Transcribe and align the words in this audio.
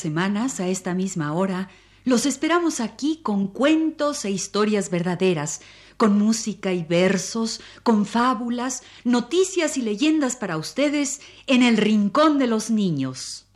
Semanas, 0.00 0.58
a 0.58 0.68
esta 0.68 0.94
misma 0.94 1.32
hora, 1.32 1.68
los 2.04 2.24
esperamos 2.24 2.80
aquí 2.80 3.20
con 3.22 3.46
cuentos 3.46 4.24
e 4.24 4.30
historias 4.30 4.90
verdaderas, 4.90 5.60
con 5.98 6.18
música 6.18 6.72
y 6.72 6.82
versos, 6.82 7.60
con 7.82 8.06
fábulas, 8.06 8.82
noticias 9.04 9.76
y 9.76 9.82
leyendas 9.82 10.36
para 10.36 10.56
ustedes 10.56 11.20
en 11.46 11.62
el 11.62 11.76
Rincón 11.76 12.38
de 12.38 12.46
los 12.46 12.70
Niños. 12.70 13.46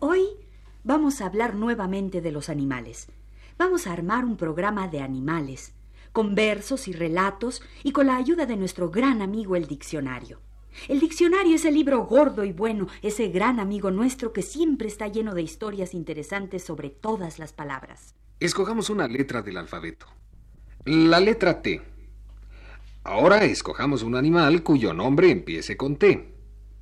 Hoy 0.00 0.22
vamos 0.82 1.20
a 1.20 1.26
hablar 1.26 1.54
nuevamente 1.54 2.20
de 2.20 2.32
los 2.32 2.48
animales. 2.48 3.06
Vamos 3.56 3.86
a 3.86 3.92
armar 3.92 4.24
un 4.24 4.36
programa 4.36 4.88
de 4.88 5.00
animales, 5.00 5.72
con 6.12 6.34
versos 6.34 6.88
y 6.88 6.92
relatos 6.92 7.62
y 7.84 7.92
con 7.92 8.08
la 8.08 8.16
ayuda 8.16 8.44
de 8.44 8.56
nuestro 8.56 8.90
gran 8.90 9.22
amigo 9.22 9.54
el 9.54 9.68
diccionario. 9.68 10.40
El 10.88 11.00
diccionario 11.00 11.56
es 11.56 11.64
el 11.64 11.74
libro 11.74 12.04
gordo 12.04 12.44
y 12.44 12.52
bueno, 12.52 12.88
ese 13.02 13.28
gran 13.28 13.60
amigo 13.60 13.90
nuestro 13.90 14.32
que 14.32 14.42
siempre 14.42 14.88
está 14.88 15.08
lleno 15.08 15.34
de 15.34 15.42
historias 15.42 15.94
interesantes 15.94 16.62
sobre 16.62 16.90
todas 16.90 17.38
las 17.38 17.52
palabras. 17.52 18.14
Escojamos 18.40 18.88
una 18.90 19.08
letra 19.08 19.42
del 19.42 19.56
alfabeto. 19.56 20.06
La 20.84 21.20
letra 21.20 21.60
T. 21.60 21.82
Ahora 23.04 23.44
escojamos 23.44 24.02
un 24.02 24.14
animal 24.14 24.62
cuyo 24.62 24.94
nombre 24.94 25.30
empiece 25.30 25.76
con 25.76 25.96
T. 25.96 26.34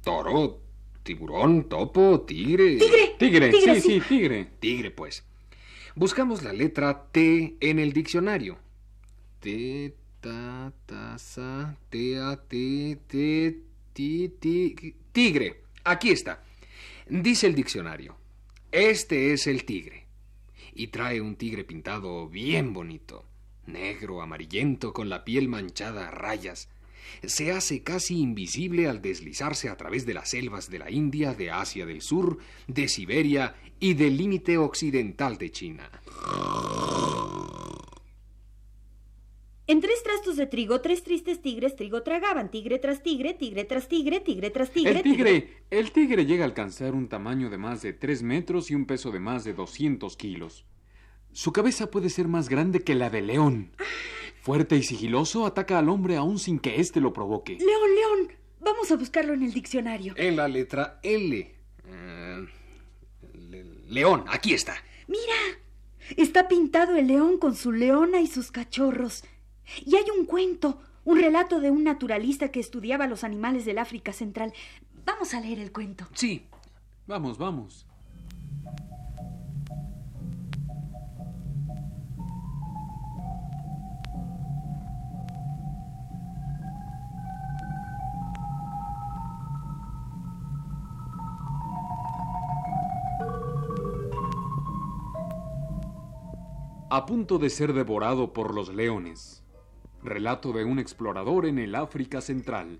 Toro, 0.03 0.61
tiburón, 1.03 1.69
topo, 1.69 2.21
tigre. 2.21 2.77
¡Tigre! 2.77 3.15
Tigre, 3.19 3.51
Tigre, 3.51 3.75
sí, 3.77 3.81
sí. 3.81 4.01
sí, 4.01 4.09
tigre. 4.09 4.49
Tigre, 4.61 4.91
pues. 4.91 5.25
Buscamos 5.95 6.43
la 6.43 6.53
letra 6.53 7.07
T 7.11 7.57
en 7.61 7.79
el 7.79 7.93
diccionario. 7.93 8.59
T, 9.41 9.95
ta, 10.21 10.73
ta, 10.85 11.17
sa, 11.19 11.77
te, 11.89 12.19
a, 12.19 12.37
te, 12.37 12.99
te, 13.07 13.63
ti, 13.97 14.29
ti, 14.29 14.95
tigre. 15.11 15.63
Aquí 15.83 16.11
está. 16.11 16.45
Dice 17.09 17.47
el 17.47 17.55
diccionario. 17.55 18.19
Este 18.71 19.33
es 19.33 19.47
el 19.47 19.65
tigre. 19.65 20.07
Y 20.75 20.89
trae 20.89 21.23
un 21.23 21.37
tigre 21.37 21.65
pintado 21.65 22.29
bien 22.29 22.75
bonito. 22.75 23.25
Negro, 23.65 24.21
amarillento, 24.21 24.93
con 24.93 25.09
la 25.09 25.25
piel 25.25 25.49
manchada 25.49 26.09
a 26.09 26.11
rayas. 26.11 26.69
Se 27.25 27.53
hace 27.53 27.83
casi 27.83 28.19
invisible 28.19 28.87
al 28.87 29.01
deslizarse 29.01 29.71
a 29.71 29.77
través 29.77 30.05
de 30.05 30.13
las 30.13 30.29
selvas 30.29 30.69
de 30.69 30.81
la 30.81 30.91
India, 30.91 31.33
de 31.33 31.51
Asia 31.51 31.87
del 31.87 32.03
Sur, 32.03 32.39
de 32.67 32.89
Siberia 32.89 33.55
y 33.81 33.95
del 33.95 34.19
límite 34.19 34.59
occidental 34.59 35.39
de 35.39 35.51
China. 35.51 35.91
En 39.69 39.81
tres 39.81 40.03
trastos 40.05 40.37
de 40.37 40.47
trigo, 40.47 40.81
tres 40.81 41.03
tristes 41.03 41.43
tigres 41.43 41.75
trigo 41.75 42.03
tragaban, 42.03 42.51
tigre 42.53 42.79
tras 42.79 43.03
tigre, 43.03 43.35
tigre 43.35 43.65
tras 43.65 43.89
tigre, 43.89 44.21
tigre 44.21 44.51
tras 44.51 44.71
tigre. 44.71 44.93
El 44.93 45.03
tigre, 45.03 45.49
el 45.71 45.91
tigre 45.91 46.25
llega 46.25 46.45
a 46.45 46.47
alcanzar 46.47 46.95
un 46.95 47.09
tamaño 47.09 47.51
de 47.51 47.59
más 47.59 47.83
de 47.83 47.93
3 47.93 48.23
metros 48.23 48.71
y 48.71 48.77
un 48.77 48.87
peso 48.87 49.11
de 49.11 49.19
más 49.19 49.43
de 49.43 49.55
200 49.55 50.17
kilos. 50.17 50.65
Su 51.33 51.53
cabeza 51.53 51.91
puede 51.91 52.11
ser 52.11 52.29
más 52.29 52.49
grande 52.49 52.85
que 52.85 52.95
la 52.95 53.11
del 53.11 53.27
león. 53.27 53.73
Fuerte 54.41 54.77
y 54.77 54.85
sigiloso, 54.85 55.45
ataca 55.47 55.79
al 55.81 55.89
hombre 55.89 56.15
aún 56.17 56.39
sin 56.39 56.61
que 56.61 56.81
éste 56.81 57.01
lo 57.01 57.13
provoque. 57.13 57.55
León, 57.59 57.95
león. 57.97 58.33
Vamos 58.61 58.91
a 58.93 58.97
buscarlo 58.97 59.35
en 59.35 59.43
el 59.43 59.53
diccionario. 59.53 60.15
En 60.17 60.37
la 60.37 60.47
letra 60.47 61.01
L. 61.03 61.55
Eh, 61.89 62.47
le- 63.35 63.65
león, 63.89 64.25
aquí 64.29 64.55
está. 64.55 64.77
Mira, 65.09 65.35
está 66.17 66.47
pintado 66.47 66.95
el 66.97 67.09
león 67.09 67.39
con 67.39 67.57
su 67.57 67.73
leona 67.73 68.21
y 68.21 68.29
sus 68.29 68.53
cachorros. 68.53 69.25
Y 69.85 69.97
hay 69.97 70.05
un 70.19 70.27
cuento, 70.27 70.81
un 71.05 71.19
relato 71.19 71.61
de 71.61 71.71
un 71.71 71.85
naturalista 71.85 72.51
que 72.51 72.61
estudiaba 72.61 73.07
los 73.07 73.25
animales 73.25 73.65
del 73.65 73.79
África 73.79 74.13
Central. 74.13 74.53
Vamos 75.05 75.35
a 75.35 75.41
leer 75.41 75.61
el 75.61 75.73
cuento. 75.73 76.07
Sí, 76.15 76.47
Vamos, 77.07 77.39
vamos. 77.39 77.87
A 96.89 97.05
punto 97.05 97.39
de 97.39 97.51
ser 97.51 97.73
devorado 97.73 98.33
por 98.33 98.53
los 98.55 98.75
leones. 98.75 99.46
Relato 100.07 100.53
de 100.53 100.65
un 100.65 100.79
explorador 100.79 101.47
en 101.47 101.59
el 101.59 101.75
África 101.75 102.21
Central. 102.21 102.79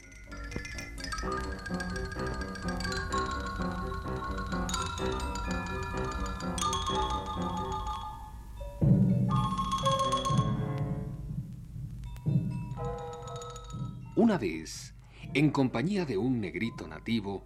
Una 14.15 14.39
vez, 14.39 14.95
en 15.35 15.51
compañía 15.51 16.05
de 16.05 16.17
un 16.17 16.41
negrito 16.41 16.87
nativo, 16.87 17.45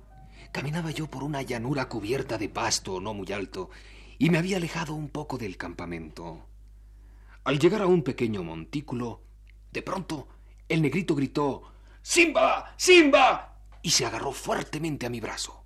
caminaba 0.53 0.91
yo 0.91 1.07
por 1.07 1.25
una 1.25 1.41
llanura 1.41 1.89
cubierta 1.89 2.37
de 2.37 2.51
pasto 2.51 3.01
no 3.01 3.15
muy 3.15 3.33
alto 3.33 3.71
y 4.19 4.29
me 4.29 4.37
había 4.37 4.59
alejado 4.59 4.93
un 4.93 5.09
poco 5.09 5.39
del 5.39 5.57
campamento. 5.57 6.47
Al 7.45 7.59
llegar 7.59 7.81
a 7.81 7.87
un 7.87 8.03
pequeño 8.03 8.45
montículo, 8.45 9.23
de 9.73 9.83
pronto 9.83 10.29
el 10.69 10.83
negrito 10.83 11.15
gritó 11.15 11.63
¡Simba! 12.03 12.75
¡Simba! 12.77 13.59
y 13.83 13.91
se 13.91 14.05
agarró 14.05 14.33
fuertemente 14.33 15.07
a 15.07 15.11
mi 15.11 15.21
brazo. 15.21 15.65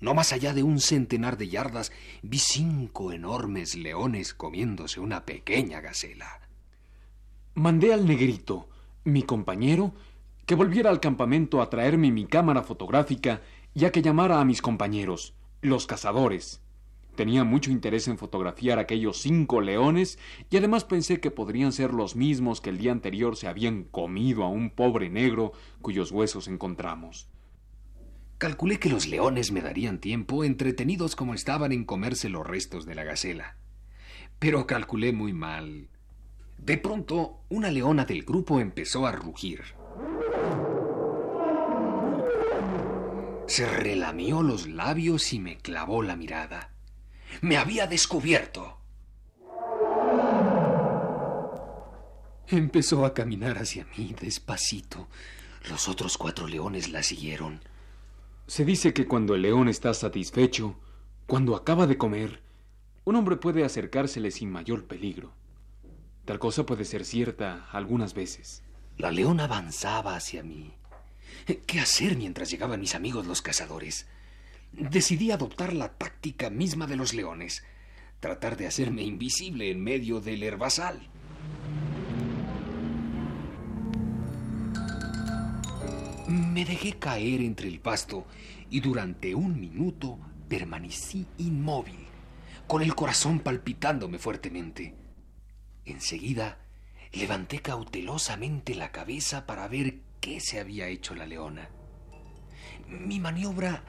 No 0.00 0.14
más 0.14 0.32
allá 0.32 0.54
de 0.54 0.62
un 0.62 0.80
centenar 0.80 1.36
de 1.36 1.48
yardas 1.48 1.92
vi 2.22 2.38
cinco 2.38 3.12
enormes 3.12 3.74
leones 3.74 4.32
comiéndose 4.32 5.00
una 5.00 5.26
pequeña 5.26 5.80
gacela. 5.80 6.48
Mandé 7.54 7.92
al 7.92 8.06
negrito, 8.06 8.68
mi 9.04 9.22
compañero, 9.22 9.92
que 10.46 10.54
volviera 10.54 10.88
al 10.90 11.00
campamento 11.00 11.60
a 11.60 11.68
traerme 11.68 12.10
mi 12.10 12.26
cámara 12.26 12.62
fotográfica 12.62 13.42
y 13.74 13.84
a 13.84 13.92
que 13.92 14.02
llamara 14.02 14.40
a 14.40 14.44
mis 14.44 14.62
compañeros, 14.62 15.34
los 15.60 15.86
cazadores. 15.86 16.62
Tenía 17.20 17.44
mucho 17.44 17.70
interés 17.70 18.08
en 18.08 18.16
fotografiar 18.16 18.78
aquellos 18.78 19.18
cinco 19.18 19.60
leones 19.60 20.18
y 20.48 20.56
además 20.56 20.84
pensé 20.86 21.20
que 21.20 21.30
podrían 21.30 21.70
ser 21.70 21.92
los 21.92 22.16
mismos 22.16 22.62
que 22.62 22.70
el 22.70 22.78
día 22.78 22.92
anterior 22.92 23.36
se 23.36 23.46
habían 23.46 23.84
comido 23.84 24.42
a 24.42 24.48
un 24.48 24.70
pobre 24.70 25.10
negro 25.10 25.52
cuyos 25.82 26.12
huesos 26.12 26.48
encontramos. 26.48 27.28
Calculé 28.38 28.78
que 28.78 28.88
los 28.88 29.06
leones 29.06 29.52
me 29.52 29.60
darían 29.60 30.00
tiempo, 30.00 30.44
entretenidos 30.44 31.14
como 31.14 31.34
estaban 31.34 31.72
en 31.72 31.84
comerse 31.84 32.30
los 32.30 32.46
restos 32.46 32.86
de 32.86 32.94
la 32.94 33.04
gacela. 33.04 33.58
Pero 34.38 34.66
calculé 34.66 35.12
muy 35.12 35.34
mal. 35.34 35.90
De 36.56 36.78
pronto, 36.78 37.42
una 37.50 37.70
leona 37.70 38.06
del 38.06 38.22
grupo 38.22 38.60
empezó 38.60 39.06
a 39.06 39.12
rugir. 39.12 39.60
Se 43.46 43.66
relamió 43.66 44.42
los 44.42 44.66
labios 44.68 45.34
y 45.34 45.38
me 45.38 45.58
clavó 45.58 46.02
la 46.02 46.16
mirada. 46.16 46.79
Me 47.40 47.56
había 47.56 47.86
descubierto. 47.86 48.78
Empezó 52.48 53.04
a 53.04 53.14
caminar 53.14 53.58
hacia 53.58 53.86
mí 53.96 54.14
despacito. 54.20 55.08
Los 55.68 55.88
otros 55.88 56.18
cuatro 56.18 56.48
leones 56.48 56.90
la 56.90 57.02
siguieron. 57.02 57.60
Se 58.46 58.64
dice 58.64 58.92
que 58.92 59.06
cuando 59.06 59.34
el 59.34 59.42
león 59.42 59.68
está 59.68 59.94
satisfecho, 59.94 60.76
cuando 61.26 61.54
acaba 61.54 61.86
de 61.86 61.96
comer, 61.96 62.42
un 63.04 63.14
hombre 63.14 63.36
puede 63.36 63.64
acercársele 63.64 64.32
sin 64.32 64.50
mayor 64.50 64.86
peligro. 64.86 65.32
Tal 66.24 66.38
cosa 66.38 66.66
puede 66.66 66.84
ser 66.84 67.04
cierta 67.04 67.68
algunas 67.70 68.14
veces. 68.14 68.62
La 68.98 69.12
leona 69.12 69.44
avanzaba 69.44 70.16
hacia 70.16 70.42
mí. 70.42 70.74
¿Qué 71.66 71.80
hacer 71.80 72.16
mientras 72.16 72.50
llegaban 72.50 72.80
mis 72.80 72.94
amigos 72.94 73.26
los 73.26 73.42
cazadores? 73.42 74.08
decidí 74.72 75.30
adoptar 75.30 75.72
la 75.72 75.92
táctica 75.92 76.50
misma 76.50 76.86
de 76.86 76.96
los 76.96 77.14
leones, 77.14 77.64
tratar 78.20 78.56
de 78.56 78.66
hacerme 78.66 79.02
invisible 79.02 79.70
en 79.70 79.82
medio 79.82 80.20
del 80.20 80.42
herbazal. 80.42 81.08
Me 86.28 86.64
dejé 86.64 86.92
caer 86.98 87.40
entre 87.40 87.68
el 87.68 87.80
pasto 87.80 88.26
y 88.70 88.80
durante 88.80 89.34
un 89.34 89.58
minuto 89.58 90.18
permanecí 90.48 91.26
inmóvil, 91.38 92.06
con 92.66 92.82
el 92.82 92.94
corazón 92.94 93.40
palpitándome 93.40 94.18
fuertemente. 94.18 94.94
Enseguida 95.84 96.58
levanté 97.12 97.60
cautelosamente 97.60 98.74
la 98.74 98.92
cabeza 98.92 99.46
para 99.46 99.66
ver 99.66 100.00
qué 100.20 100.38
se 100.38 100.60
había 100.60 100.86
hecho 100.86 101.14
la 101.14 101.26
leona. 101.26 101.68
Mi 102.86 103.18
maniobra 103.18 103.82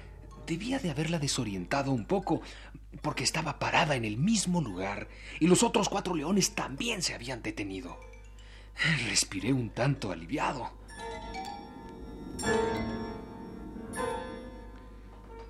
debía 0.52 0.80
de 0.80 0.92
haberla 0.92 1.18
desorientado 1.18 1.94
un 1.94 2.04
poco, 2.04 2.42
porque 3.02 3.24
estaba 3.24 3.58
parada 3.58 3.96
en 3.96 4.04
el 4.04 4.18
mismo 4.18 4.60
lugar 4.60 5.08
y 5.40 5.48
los 5.48 5.64
otros 5.64 5.88
cuatro 5.88 6.14
leones 6.14 6.56
también 6.56 7.02
se 7.02 7.14
habían 7.14 7.42
detenido. 7.42 7.98
Respiré 9.08 9.54
un 9.54 9.70
tanto 9.70 10.12
aliviado. 10.12 10.70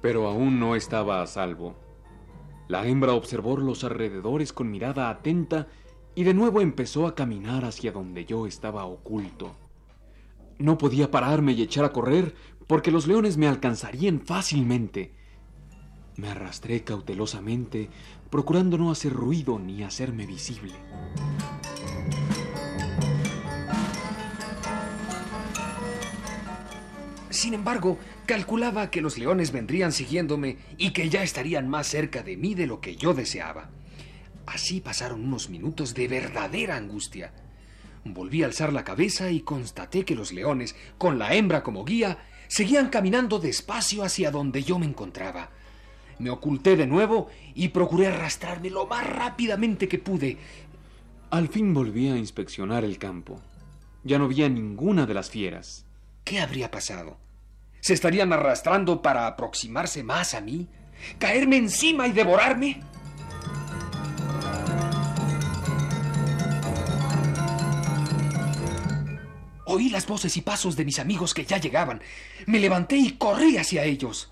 Pero 0.03 0.27
aún 0.27 0.59
no 0.59 0.75
estaba 0.75 1.24
a 1.24 1.27
salvo. 1.27 1.75
La 2.68 2.86
hembra 2.86 3.13
observó 3.13 3.57
los 3.57 3.83
alrededores 3.83 4.53
con 4.53 4.69
mirada 4.69 5.09
atenta 5.09 5.68
y 6.13 6.25
de 6.25 6.36
nuevo 6.36 6.62
empezó 6.62 7.07
a 7.07 7.15
caminar 7.15 7.65
hacia 7.65 7.92
donde 7.92 8.25
yo 8.25 8.45
estaba 8.45 8.86
oculto. 8.86 9.56
No 10.59 10.77
podía 10.77 11.09
pararme 11.09 11.53
y 11.53 11.63
echar 11.63 11.86
a 11.86 11.92
correr 11.92 12.36
porque 12.71 12.89
los 12.89 13.06
leones 13.06 13.35
me 13.35 13.50
alcanzarían 13.50 14.21
fácilmente. 14.21 15.12
Me 16.15 16.29
arrastré 16.29 16.85
cautelosamente, 16.85 17.89
procurando 18.29 18.77
no 18.77 18.91
hacer 18.91 19.12
ruido 19.12 19.59
ni 19.59 19.83
hacerme 19.83 20.25
visible. 20.25 20.71
Sin 27.29 27.53
embargo, 27.53 28.00
calculaba 28.25 28.89
que 28.89 29.01
los 29.01 29.17
leones 29.17 29.51
vendrían 29.51 29.91
siguiéndome 29.91 30.56
y 30.77 30.91
que 30.91 31.09
ya 31.09 31.24
estarían 31.24 31.67
más 31.67 31.88
cerca 31.88 32.24
de 32.24 32.38
mí 32.38 32.56
de 32.56 32.67
lo 32.67 32.79
que 32.79 32.95
yo 32.95 33.13
deseaba. 33.13 33.69
Así 34.45 34.79
pasaron 34.79 35.25
unos 35.25 35.50
minutos 35.50 35.94
de 35.94 36.07
verdadera 36.07 36.77
angustia. 36.77 37.33
Volví 38.06 38.44
a 38.44 38.45
alzar 38.45 38.71
la 38.71 38.85
cabeza 38.85 39.29
y 39.29 39.41
constaté 39.41 40.06
que 40.06 40.15
los 40.15 40.31
leones, 40.31 40.74
con 40.97 41.19
la 41.19 41.35
hembra 41.35 41.63
como 41.63 41.83
guía, 41.83 42.17
seguían 42.51 42.89
caminando 42.89 43.39
despacio 43.39 44.03
hacia 44.03 44.30
donde 44.30 44.62
yo 44.62 44.77
me 44.77 44.86
encontraba. 44.86 45.50
Me 46.19 46.30
oculté 46.30 46.75
de 46.75 46.86
nuevo 46.86 47.30
y 47.56 47.69
procuré 47.69 48.07
arrastrarme 48.07 48.69
lo 48.69 48.86
más 48.88 49.07
rápidamente 49.07 49.88
que 49.88 49.98
pude. 49.98 50.38
Al 51.30 51.48
fin 51.48 51.74
volví 51.74 52.09
a 52.09 52.18
inspeccionar 52.18 52.83
el 52.83 52.98
campo. 52.98 53.39
Ya 54.03 54.19
no 54.19 54.25
había 54.25 54.50
ninguna 54.50 55.06
de 55.06 55.13
las 55.13 55.30
fieras. 55.30 55.86
¿Qué 56.25 56.42
habría 56.42 56.69
pasado? 56.69 57.18
¿Se 57.80 57.94
estarían 57.94 58.33
arrastrando 58.33 59.01
para 59.01 59.27
aproximarse 59.27 60.03
más 60.03 60.33
a 60.33 60.42
mí? 60.42 60.68
¿Caerme 61.19 61.56
encima 61.56 62.06
y 62.09 62.12
devorarme? 62.12 62.81
Oí 69.73 69.88
las 69.88 70.06
voces 70.06 70.35
y 70.35 70.41
pasos 70.41 70.75
de 70.75 70.83
mis 70.83 71.00
amigos 71.00 71.33
que 71.33 71.45
ya 71.45 71.57
llegaban. 71.57 72.01
Me 72.45 72.59
levanté 72.59 72.97
y 72.97 73.12
corrí 73.12 73.56
hacia 73.56 73.85
ellos. 73.85 74.29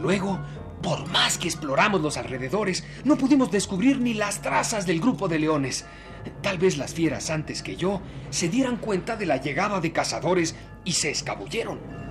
Luego 0.00 0.40
por 0.82 1.06
más 1.10 1.38
que 1.38 1.46
exploramos 1.46 2.00
los 2.00 2.16
alrededores, 2.16 2.82
no 3.04 3.16
pudimos 3.16 3.52
descubrir 3.52 4.00
ni 4.00 4.14
las 4.14 4.42
trazas 4.42 4.84
del 4.84 5.00
grupo 5.00 5.28
de 5.28 5.38
leones. 5.38 5.84
Tal 6.42 6.58
vez 6.58 6.76
las 6.76 6.92
fieras 6.92 7.30
antes 7.30 7.62
que 7.62 7.76
yo 7.76 8.00
se 8.30 8.48
dieran 8.48 8.78
cuenta 8.78 9.14
de 9.14 9.26
la 9.26 9.36
llegada 9.36 9.80
de 9.80 9.92
cazadores 9.92 10.56
y 10.84 10.94
se 10.94 11.10
escabulleron. 11.10 12.01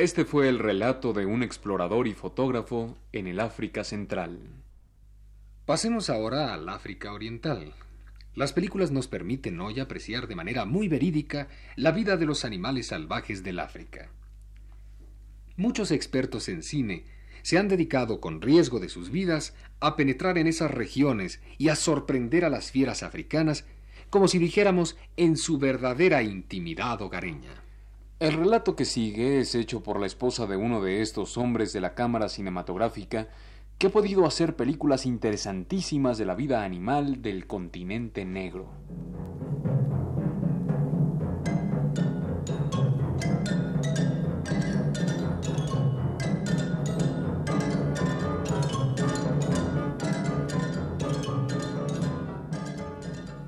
Este 0.00 0.24
fue 0.24 0.48
el 0.48 0.58
relato 0.58 1.12
de 1.12 1.26
un 1.26 1.42
explorador 1.42 2.08
y 2.08 2.14
fotógrafo 2.14 2.96
en 3.12 3.26
el 3.26 3.38
África 3.38 3.84
Central. 3.84 4.38
Pasemos 5.66 6.08
ahora 6.08 6.54
al 6.54 6.66
África 6.70 7.12
Oriental. 7.12 7.74
Las 8.34 8.54
películas 8.54 8.92
nos 8.92 9.08
permiten 9.08 9.60
hoy 9.60 9.78
apreciar 9.78 10.26
de 10.26 10.36
manera 10.36 10.64
muy 10.64 10.88
verídica 10.88 11.48
la 11.76 11.92
vida 11.92 12.16
de 12.16 12.24
los 12.24 12.46
animales 12.46 12.86
salvajes 12.86 13.44
del 13.44 13.58
África. 13.58 14.08
Muchos 15.58 15.90
expertos 15.90 16.48
en 16.48 16.62
cine 16.62 17.04
se 17.42 17.58
han 17.58 17.68
dedicado 17.68 18.22
con 18.22 18.40
riesgo 18.40 18.80
de 18.80 18.88
sus 18.88 19.10
vidas 19.10 19.54
a 19.80 19.96
penetrar 19.96 20.38
en 20.38 20.46
esas 20.46 20.70
regiones 20.70 21.42
y 21.58 21.68
a 21.68 21.76
sorprender 21.76 22.46
a 22.46 22.48
las 22.48 22.70
fieras 22.70 23.02
africanas 23.02 23.66
como 24.08 24.28
si 24.28 24.38
dijéramos 24.38 24.96
en 25.18 25.36
su 25.36 25.58
verdadera 25.58 26.22
intimidad 26.22 27.02
hogareña. 27.02 27.69
El 28.20 28.34
relato 28.34 28.76
que 28.76 28.84
sigue 28.84 29.40
es 29.40 29.54
hecho 29.54 29.82
por 29.82 29.98
la 29.98 30.04
esposa 30.04 30.46
de 30.46 30.54
uno 30.54 30.82
de 30.82 31.00
estos 31.00 31.38
hombres 31.38 31.72
de 31.72 31.80
la 31.80 31.94
cámara 31.94 32.28
cinematográfica 32.28 33.28
que 33.78 33.86
ha 33.86 33.90
podido 33.90 34.26
hacer 34.26 34.56
películas 34.56 35.06
interesantísimas 35.06 36.18
de 36.18 36.26
la 36.26 36.34
vida 36.34 36.62
animal 36.62 37.22
del 37.22 37.46
continente 37.46 38.26
negro. 38.26 38.68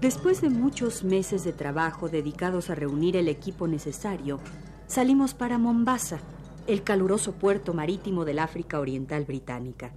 Después 0.02 0.40
de 0.40 0.50
muchos 0.50 1.04
meses 1.04 1.44
de 1.44 1.52
trabajo 1.52 2.08
dedicados 2.08 2.70
a 2.70 2.74
reunir 2.74 3.16
el 3.16 3.28
equipo 3.28 3.68
necesario, 3.68 4.40
salimos 4.88 5.32
para 5.32 5.58
Mombasa, 5.58 6.18
el 6.66 6.82
caluroso 6.82 7.34
puerto 7.34 7.72
marítimo 7.72 8.24
del 8.24 8.40
África 8.40 8.80
Oriental 8.80 9.24
Británica. 9.24 9.94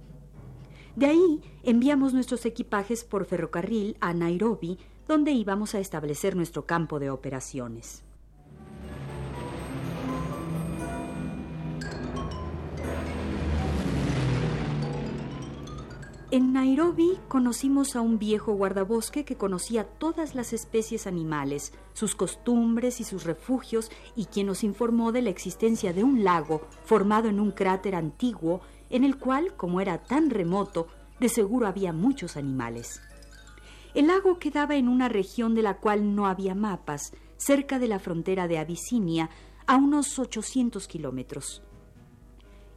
De 0.94 1.06
ahí 1.06 1.40
enviamos 1.64 2.14
nuestros 2.14 2.46
equipajes 2.46 3.02
por 3.02 3.24
ferrocarril 3.24 3.96
a 4.00 4.14
Nairobi, 4.14 4.78
donde 5.08 5.32
íbamos 5.32 5.74
a 5.74 5.80
establecer 5.80 6.36
nuestro 6.36 6.66
campo 6.66 7.00
de 7.00 7.10
operaciones. 7.10 8.05
En 16.32 16.52
Nairobi 16.52 17.20
conocimos 17.28 17.94
a 17.94 18.00
un 18.00 18.18
viejo 18.18 18.52
guardabosque 18.52 19.24
que 19.24 19.36
conocía 19.36 19.84
todas 19.84 20.34
las 20.34 20.52
especies 20.52 21.06
animales, 21.06 21.72
sus 21.92 22.16
costumbres 22.16 23.00
y 23.00 23.04
sus 23.04 23.22
refugios, 23.22 23.92
y 24.16 24.24
quien 24.24 24.48
nos 24.48 24.64
informó 24.64 25.12
de 25.12 25.22
la 25.22 25.30
existencia 25.30 25.92
de 25.92 26.02
un 26.02 26.24
lago 26.24 26.62
formado 26.84 27.28
en 27.28 27.38
un 27.38 27.52
cráter 27.52 27.94
antiguo 27.94 28.60
en 28.90 29.04
el 29.04 29.18
cual, 29.18 29.54
como 29.56 29.80
era 29.80 29.98
tan 30.02 30.30
remoto, 30.30 30.88
de 31.20 31.28
seguro 31.28 31.68
había 31.68 31.92
muchos 31.92 32.36
animales. 32.36 33.00
El 33.94 34.08
lago 34.08 34.40
quedaba 34.40 34.74
en 34.74 34.88
una 34.88 35.08
región 35.08 35.54
de 35.54 35.62
la 35.62 35.76
cual 35.76 36.16
no 36.16 36.26
había 36.26 36.56
mapas, 36.56 37.12
cerca 37.36 37.78
de 37.78 37.86
la 37.86 38.00
frontera 38.00 38.48
de 38.48 38.58
Abisinia, 38.58 39.30
a 39.68 39.76
unos 39.76 40.18
800 40.18 40.88
kilómetros. 40.88 41.62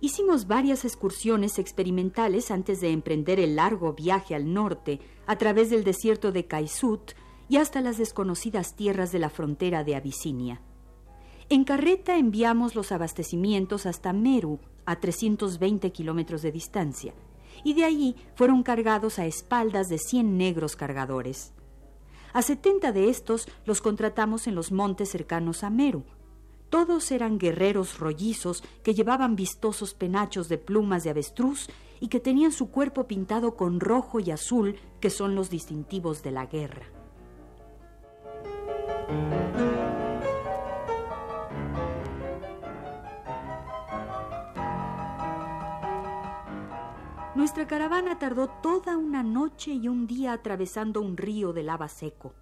Hicimos 0.01 0.47
varias 0.47 0.85
excursiones 0.85 1.59
experimentales 1.59 2.51
antes 2.51 2.79
de 2.79 2.91
emprender 2.91 3.37
el 3.39 3.57
largo 3.57 3.93
viaje 3.93 4.33
al 4.33 4.53
norte, 4.53 5.01
a 5.27 5.37
través 5.37 5.69
del 5.69 5.83
desierto 5.83 6.31
de 6.31 6.45
Kaisut 6.45 7.11
y 7.49 7.57
hasta 7.57 7.81
las 7.81 7.97
desconocidas 7.97 8.75
tierras 8.75 9.11
de 9.11 9.19
la 9.19 9.29
frontera 9.29 9.83
de 9.83 9.95
Abisinia. 9.95 10.61
En 11.49 11.65
carreta 11.65 12.17
enviamos 12.17 12.75
los 12.75 12.93
abastecimientos 12.93 13.85
hasta 13.85 14.13
Meru, 14.13 14.59
a 14.85 14.99
320 15.01 15.91
kilómetros 15.91 16.43
de 16.43 16.51
distancia, 16.53 17.13
y 17.65 17.73
de 17.73 17.83
allí 17.83 18.15
fueron 18.35 18.63
cargados 18.63 19.19
a 19.19 19.25
espaldas 19.25 19.89
de 19.89 19.97
100 19.97 20.37
negros 20.37 20.77
cargadores. 20.77 21.53
A 22.31 22.41
70 22.41 22.93
de 22.93 23.09
estos 23.09 23.49
los 23.65 23.81
contratamos 23.81 24.47
en 24.47 24.55
los 24.55 24.71
montes 24.71 25.09
cercanos 25.09 25.63
a 25.63 25.69
Meru. 25.69 26.03
Todos 26.69 27.11
eran 27.11 27.39
guerreros 27.39 27.97
rollizos 27.99 28.63
que 28.83 28.93
llevaban 28.93 29.35
vistosos 29.35 29.93
penachos 29.93 30.49
de 30.49 30.57
plumas 30.57 31.03
de 31.03 31.09
avestruz 31.09 31.67
y 31.99 32.07
que 32.09 32.19
tenían 32.19 32.51
su 32.51 32.69
cuerpo 32.69 33.07
pintado 33.07 33.55
con 33.55 33.79
rojo 33.79 34.19
y 34.19 34.31
azul, 34.31 34.75
que 34.99 35.09
son 35.09 35.35
los 35.35 35.49
distintivos 35.49 36.21
de 36.21 36.31
la 36.31 36.45
guerra. 36.45 36.85
Nuestra 47.35 47.67
caravana 47.67 48.19
tardó 48.19 48.49
toda 48.49 48.97
una 48.97 49.23
noche 49.23 49.71
y 49.71 49.87
un 49.87 50.07
día 50.07 50.33
atravesando 50.33 51.01
un 51.01 51.17
río 51.17 51.53
de 51.53 51.63
lava 51.63 51.87
seco. 51.87 52.33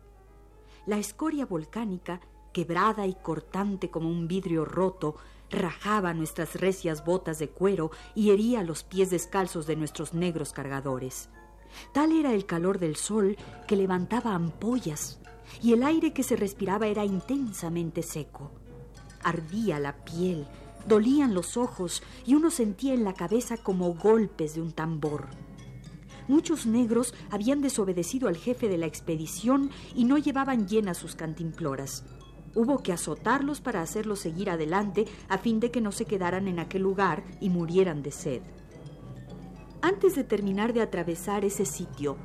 La 0.85 0.97
escoria 0.97 1.45
volcánica, 1.45 2.19
quebrada 2.57 3.05
y 3.05 3.13
cortante 3.13 3.91
como 3.91 4.09
un 4.09 4.27
vidrio 4.27 4.65
roto, 4.65 5.15
rajaba 5.51 6.15
nuestras 6.15 6.55
recias 6.55 7.05
botas 7.05 7.37
de 7.37 7.49
cuero 7.49 7.91
y 8.15 8.31
hería 8.31 8.63
los 8.63 8.81
pies 8.81 9.11
descalzos 9.11 9.67
de 9.67 9.75
nuestros 9.75 10.15
negros 10.15 10.53
cargadores. 10.53 11.29
Tal 11.93 12.11
era 12.11 12.33
el 12.33 12.47
calor 12.47 12.79
del 12.79 12.95
sol 12.95 13.37
que 13.67 13.75
levantaba 13.75 14.33
ampollas 14.33 15.19
y 15.61 15.73
el 15.73 15.83
aire 15.83 16.13
que 16.13 16.23
se 16.23 16.35
respiraba 16.35 16.87
era 16.87 17.05
intensamente 17.05 18.01
seco. 18.01 18.49
Ardía 19.21 19.79
la 19.79 20.03
piel, 20.03 20.47
dolían 20.87 21.35
los 21.35 21.57
ojos 21.57 22.01
y 22.25 22.33
uno 22.33 22.49
sentía 22.49 22.95
en 22.95 23.03
la 23.03 23.13
cabeza 23.13 23.57
como 23.57 23.93
golpes 23.93 24.55
de 24.55 24.63
un 24.63 24.71
tambor. 24.71 25.27
Muchos 26.27 26.65
negros 26.65 27.13
habían 27.29 27.61
desobedecido 27.61 28.27
al 28.27 28.35
jefe 28.35 28.67
de 28.67 28.79
la 28.79 28.87
expedición 28.87 29.69
y 29.93 30.05
no 30.05 30.17
llevaban 30.17 30.67
llenas 30.67 30.97
sus 30.97 31.15
cantimploras. 31.15 32.03
Hubo 32.57 32.79
que 32.79 32.91
azotarlos 32.91 33.61
para 33.61 33.83
hacerlos 33.83 34.17
seguir 34.17 34.49
adelante 34.49 35.05
a 35.29 35.37
fin 35.37 35.59
de 35.59 35.69
que 35.69 35.79
no 35.79 35.91
se 35.91 36.05
quedaran 36.05 36.47
en 36.47 36.57
aquel 36.57 36.81
lugar 36.81 37.23
y 37.39 37.51
murieran 37.51 38.01
de 38.01 38.09
sed. 38.09 38.41
Antes 39.83 40.15
de 40.15 40.23
terminar 40.23 40.73
de 40.73 40.81
atravesar 40.81 41.45
ese 41.45 41.65
sitio, 41.65 42.17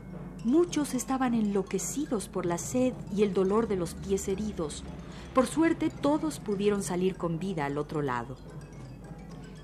muchos 0.43 0.95
estaban 0.95 1.35
enloquecidos 1.35 2.31
por 2.31 2.47
la 2.47 2.57
sed 2.57 2.95
y 3.15 3.25
el 3.25 3.35
dolor 3.35 3.69
de 3.69 3.77
los 3.77 3.93
pies 3.93 4.27
heridos. 4.27 4.85
Por 5.35 5.47
suerte 5.47 5.91
todos 5.91 6.41
pudieron 6.41 6.83
salir 6.83 7.17
con 7.17 7.39
vida 7.39 7.67
al 7.67 7.77
otro 7.77 8.01
lado. 8.01 8.39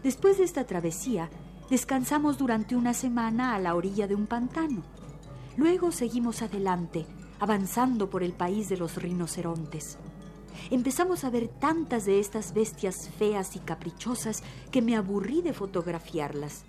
Después 0.02 0.36
de 0.36 0.44
esta 0.44 0.64
travesía, 0.64 1.30
descansamos 1.70 2.36
durante 2.36 2.76
una 2.76 2.92
semana 2.92 3.54
a 3.54 3.58
la 3.58 3.74
orilla 3.74 4.06
de 4.06 4.16
un 4.16 4.26
pantano. 4.26 4.82
Luego 5.56 5.92
seguimos 5.92 6.42
adelante, 6.42 7.06
avanzando 7.40 8.10
por 8.10 8.22
el 8.22 8.34
país 8.34 8.68
de 8.68 8.76
los 8.76 8.96
rinocerontes. 8.96 9.96
Empezamos 10.70 11.24
a 11.24 11.30
ver 11.30 11.48
tantas 11.48 12.04
de 12.04 12.20
estas 12.20 12.54
bestias 12.54 13.08
feas 13.18 13.56
y 13.56 13.60
caprichosas 13.60 14.42
que 14.70 14.82
me 14.82 14.96
aburrí 14.96 15.42
de 15.42 15.52
fotografiarlas. 15.52 16.64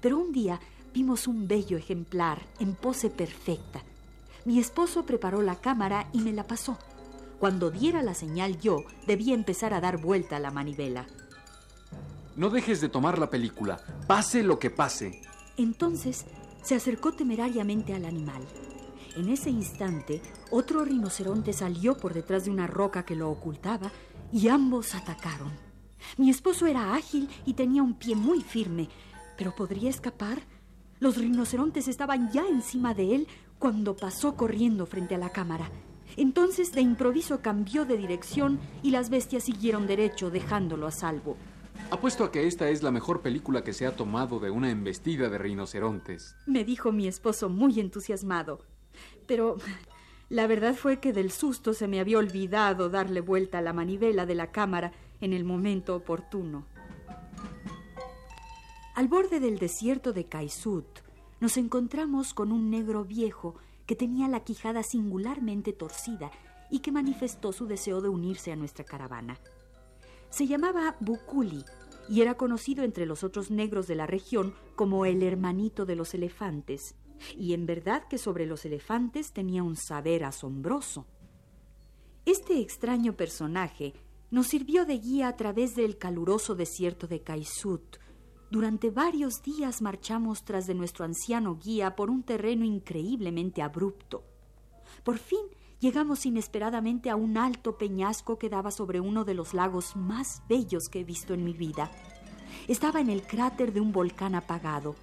Pero 0.00 0.18
un 0.18 0.32
día 0.32 0.60
vimos 0.92 1.26
un 1.26 1.48
bello 1.48 1.76
ejemplar 1.76 2.42
en 2.60 2.74
pose 2.74 3.10
perfecta. 3.10 3.82
Mi 4.44 4.58
esposo 4.58 5.06
preparó 5.06 5.42
la 5.42 5.56
cámara 5.56 6.08
y 6.12 6.20
me 6.20 6.32
la 6.32 6.46
pasó. 6.46 6.78
Cuando 7.38 7.70
diera 7.70 8.02
la 8.02 8.14
señal 8.14 8.60
yo, 8.60 8.84
debía 9.06 9.34
empezar 9.34 9.74
a 9.74 9.80
dar 9.80 10.00
vuelta 10.00 10.36
a 10.36 10.40
la 10.40 10.50
manivela. 10.50 11.06
No 12.36 12.50
dejes 12.50 12.80
de 12.80 12.88
tomar 12.88 13.18
la 13.18 13.30
película, 13.30 13.80
pase 14.06 14.42
lo 14.42 14.58
que 14.58 14.70
pase. 14.70 15.22
Entonces 15.56 16.26
se 16.62 16.74
acercó 16.74 17.12
temerariamente 17.12 17.94
al 17.94 18.04
animal. 18.04 18.42
En 19.16 19.28
ese 19.28 19.48
instante, 19.48 20.20
otro 20.50 20.84
rinoceronte 20.84 21.52
salió 21.52 21.96
por 21.96 22.14
detrás 22.14 22.46
de 22.46 22.50
una 22.50 22.66
roca 22.66 23.04
que 23.04 23.14
lo 23.14 23.30
ocultaba 23.30 23.92
y 24.32 24.48
ambos 24.48 24.94
atacaron. 24.96 25.52
Mi 26.16 26.30
esposo 26.30 26.66
era 26.66 26.94
ágil 26.94 27.28
y 27.46 27.54
tenía 27.54 27.82
un 27.82 27.94
pie 27.94 28.16
muy 28.16 28.40
firme, 28.40 28.88
pero 29.38 29.54
¿podría 29.54 29.88
escapar? 29.88 30.42
Los 30.98 31.16
rinocerontes 31.16 31.86
estaban 31.86 32.32
ya 32.32 32.46
encima 32.48 32.92
de 32.92 33.14
él 33.14 33.28
cuando 33.60 33.96
pasó 33.96 34.36
corriendo 34.36 34.84
frente 34.84 35.14
a 35.14 35.18
la 35.18 35.30
cámara. 35.30 35.70
Entonces 36.16 36.72
de 36.72 36.80
improviso 36.80 37.40
cambió 37.40 37.84
de 37.84 37.96
dirección 37.96 38.58
y 38.82 38.90
las 38.90 39.10
bestias 39.10 39.44
siguieron 39.44 39.86
derecho 39.86 40.30
dejándolo 40.30 40.88
a 40.88 40.90
salvo. 40.90 41.36
Apuesto 41.90 42.24
a 42.24 42.32
que 42.32 42.46
esta 42.46 42.68
es 42.68 42.82
la 42.82 42.90
mejor 42.90 43.20
película 43.22 43.62
que 43.62 43.72
se 43.72 43.86
ha 43.86 43.94
tomado 43.94 44.40
de 44.40 44.50
una 44.50 44.70
embestida 44.70 45.28
de 45.28 45.38
rinocerontes. 45.38 46.34
Me 46.46 46.64
dijo 46.64 46.90
mi 46.90 47.06
esposo 47.06 47.48
muy 47.48 47.78
entusiasmado. 47.78 48.60
Pero 49.26 49.56
la 50.28 50.46
verdad 50.46 50.74
fue 50.74 51.00
que 51.00 51.12
del 51.12 51.30
susto 51.30 51.74
se 51.74 51.88
me 51.88 52.00
había 52.00 52.18
olvidado 52.18 52.88
darle 52.88 53.20
vuelta 53.20 53.58
a 53.58 53.62
la 53.62 53.72
manivela 53.72 54.26
de 54.26 54.34
la 54.34 54.50
cámara 54.50 54.92
en 55.20 55.32
el 55.32 55.44
momento 55.44 55.94
oportuno. 55.96 56.66
Al 58.94 59.08
borde 59.08 59.40
del 59.40 59.58
desierto 59.58 60.12
de 60.12 60.24
Kaisut 60.24 61.00
nos 61.40 61.56
encontramos 61.56 62.32
con 62.32 62.52
un 62.52 62.70
negro 62.70 63.04
viejo 63.04 63.56
que 63.86 63.96
tenía 63.96 64.28
la 64.28 64.40
quijada 64.40 64.82
singularmente 64.82 65.72
torcida 65.72 66.30
y 66.70 66.78
que 66.78 66.92
manifestó 66.92 67.52
su 67.52 67.66
deseo 67.66 68.00
de 68.00 68.08
unirse 68.08 68.52
a 68.52 68.56
nuestra 68.56 68.84
caravana. 68.84 69.38
Se 70.30 70.46
llamaba 70.46 70.96
Bukuli 71.00 71.64
y 72.08 72.22
era 72.22 72.34
conocido 72.36 72.84
entre 72.84 73.06
los 73.06 73.24
otros 73.24 73.50
negros 73.50 73.86
de 73.86 73.94
la 73.94 74.06
región 74.06 74.54
como 74.74 75.06
el 75.06 75.22
hermanito 75.22 75.86
de 75.86 75.96
los 75.96 76.14
elefantes, 76.14 76.94
y 77.36 77.54
en 77.54 77.66
verdad 77.66 78.06
que 78.08 78.18
sobre 78.18 78.46
los 78.46 78.64
elefantes 78.64 79.32
tenía 79.32 79.62
un 79.62 79.76
saber 79.76 80.24
asombroso. 80.24 81.06
Este 82.24 82.60
extraño 82.60 83.16
personaje 83.16 83.94
nos 84.30 84.48
sirvió 84.48 84.84
de 84.84 84.98
guía 84.98 85.28
a 85.28 85.36
través 85.36 85.76
del 85.76 85.98
caluroso 85.98 86.54
desierto 86.54 87.06
de 87.06 87.22
Kaisut. 87.22 87.98
Durante 88.50 88.90
varios 88.90 89.42
días 89.42 89.82
marchamos 89.82 90.44
tras 90.44 90.66
de 90.66 90.74
nuestro 90.74 91.04
anciano 91.04 91.56
guía 91.56 91.96
por 91.96 92.10
un 92.10 92.22
terreno 92.22 92.64
increíblemente 92.64 93.62
abrupto. 93.62 94.24
Por 95.02 95.18
fin 95.18 95.44
llegamos 95.80 96.24
inesperadamente 96.24 97.10
a 97.10 97.16
un 97.16 97.36
alto 97.36 97.76
peñasco 97.76 98.38
que 98.38 98.48
daba 98.48 98.70
sobre 98.70 99.00
uno 99.00 99.24
de 99.24 99.34
los 99.34 99.54
lagos 99.54 99.96
más 99.96 100.42
bellos 100.48 100.88
que 100.90 101.00
he 101.00 101.04
visto 101.04 101.34
en 101.34 101.44
mi 101.44 101.52
vida. 101.52 101.90
Estaba 102.68 103.00
en 103.00 103.10
el 103.10 103.26
cráter 103.26 103.72
de 103.72 103.80
un 103.80 103.92
volcán 103.92 104.34
apagado. 104.34 104.94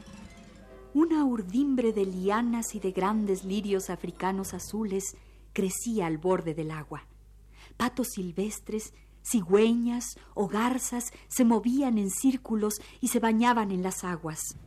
Una 0.93 1.23
urdimbre 1.23 1.93
de 1.93 2.05
lianas 2.05 2.75
y 2.75 2.81
de 2.81 2.91
grandes 2.91 3.45
lirios 3.45 3.89
africanos 3.89 4.53
azules 4.53 5.15
crecía 5.53 6.05
al 6.05 6.17
borde 6.17 6.53
del 6.53 6.69
agua. 6.69 7.07
Patos 7.77 8.09
silvestres, 8.09 8.93
cigüeñas 9.23 10.17
o 10.33 10.47
garzas 10.47 11.13
se 11.29 11.45
movían 11.45 11.97
en 11.97 12.09
círculos 12.09 12.81
y 12.99 13.07
se 13.07 13.19
bañaban 13.19 13.71
en 13.71 13.83
las 13.83 14.03
aguas. 14.03 14.57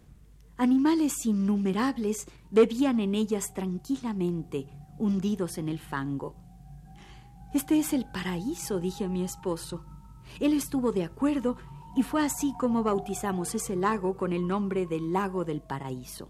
Animales 0.57 1.26
innumerables 1.26 2.26
bebían 2.50 3.00
en 3.00 3.14
ellas 3.14 3.52
tranquilamente, 3.52 4.69
hundidos 4.99 5.59
en 5.59 5.69
el 5.69 5.78
fango. 5.78 6.37
Este 7.52 7.78
es 7.78 7.93
el 7.93 8.07
paraíso, 8.07 8.81
dije 8.81 9.04
a 9.04 9.09
mi 9.09 9.25
esposo. 9.25 9.85
Él 10.40 10.54
estuvo 10.54 10.90
de 10.90 11.04
acuerdo 11.04 11.59
y 11.97 12.03
fue 12.03 12.25
así 12.25 12.55
como 12.59 12.83
bautizamos 12.83 13.55
ese 13.55 13.77
lago 13.77 14.17
con 14.17 14.33
el 14.33 14.47
nombre 14.47 14.87
del 14.87 15.13
lago 15.13 15.45
del 15.45 15.61
paraíso. 15.61 16.29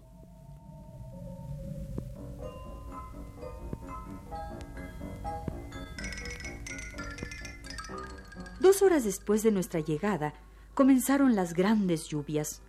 Dos 8.59 8.81
horas 8.81 9.03
después 9.03 9.43
de 9.43 9.51
nuestra 9.51 9.79
llegada, 9.79 10.33
comenzaron 10.73 11.35
las 11.35 11.53
grandes 11.53 12.07
lluvias. 12.07 12.61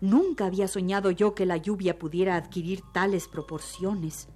Nunca 0.00 0.46
había 0.46 0.66
soñado 0.66 1.10
yo 1.10 1.34
que 1.34 1.46
la 1.46 1.58
lluvia 1.58 1.98
pudiera 1.98 2.36
adquirir 2.36 2.82
tales 2.92 3.28
proporciones. 3.28 4.28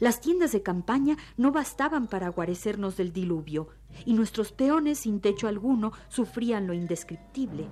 Las 0.00 0.20
tiendas 0.20 0.52
de 0.52 0.62
campaña 0.62 1.16
no 1.36 1.52
bastaban 1.52 2.06
para 2.06 2.28
guarecernos 2.28 2.96
del 2.96 3.12
diluvio, 3.12 3.68
y 4.04 4.14
nuestros 4.14 4.52
peones 4.52 5.00
sin 5.00 5.20
techo 5.20 5.48
alguno 5.48 5.92
sufrían 6.08 6.66
lo 6.66 6.74
indescriptible. 6.74 7.66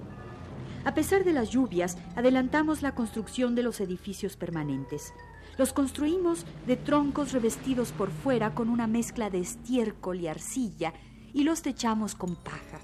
A 0.84 0.94
pesar 0.94 1.24
de 1.24 1.32
las 1.32 1.50
lluvias, 1.50 1.98
adelantamos 2.16 2.82
la 2.82 2.94
construcción 2.94 3.54
de 3.54 3.62
los 3.62 3.80
edificios 3.80 4.36
permanentes. 4.36 5.12
Los 5.58 5.72
construimos 5.72 6.46
de 6.66 6.76
troncos 6.76 7.32
revestidos 7.32 7.92
por 7.92 8.10
fuera 8.10 8.54
con 8.54 8.70
una 8.70 8.86
mezcla 8.86 9.28
de 9.28 9.40
estiércol 9.40 10.20
y 10.20 10.28
arcilla 10.28 10.94
y 11.34 11.44
los 11.44 11.60
techamos 11.60 12.14
con 12.14 12.34
paja. 12.36 12.80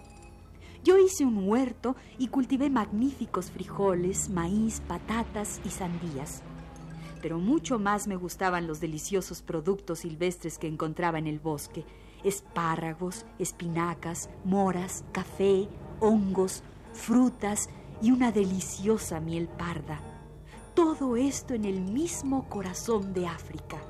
Yo 0.85 0.99
hice 0.99 1.25
un 1.25 1.49
huerto 1.49 1.97
y 2.18 2.28
cultivé 2.28 2.68
magníficos 2.68 3.50
frijoles, 3.50 4.28
maíz, 4.28 4.83
patatas 4.87 5.61
y 5.64 5.71
sandías 5.71 6.42
pero 7.26 7.40
mucho 7.40 7.80
más 7.80 8.06
me 8.06 8.14
gustaban 8.14 8.68
los 8.68 8.78
deliciosos 8.78 9.42
productos 9.42 9.99
silvestres 9.99 10.59
que 10.59 10.68
encontraba 10.68 11.18
en 11.18 11.26
el 11.26 11.40
bosque. 11.40 11.85
Espárragos, 12.23 13.26
espinacas, 13.40 14.30
moras, 14.45 15.02
café, 15.11 15.66
hongos, 15.99 16.62
frutas 16.92 17.68
y 18.00 18.12
una 18.12 18.30
deliciosa 18.30 19.18
miel 19.18 19.49
parda. 19.49 20.00
Todo 20.75 21.16
esto 21.16 21.52
en 21.54 21.64
el 21.64 21.80
mismo 21.80 22.49
corazón 22.49 23.12
de 23.12 23.26
África. 23.26 23.83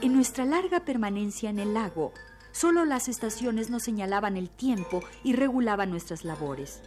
En 0.00 0.14
nuestra 0.14 0.44
larga 0.44 0.84
permanencia 0.84 1.50
en 1.50 1.58
el 1.58 1.74
lago, 1.74 2.12
solo 2.52 2.84
las 2.84 3.08
estaciones 3.08 3.68
nos 3.68 3.82
señalaban 3.82 4.36
el 4.36 4.48
tiempo 4.48 5.02
y 5.24 5.32
regulaban 5.32 5.90
nuestras 5.90 6.24
labores. 6.24 6.82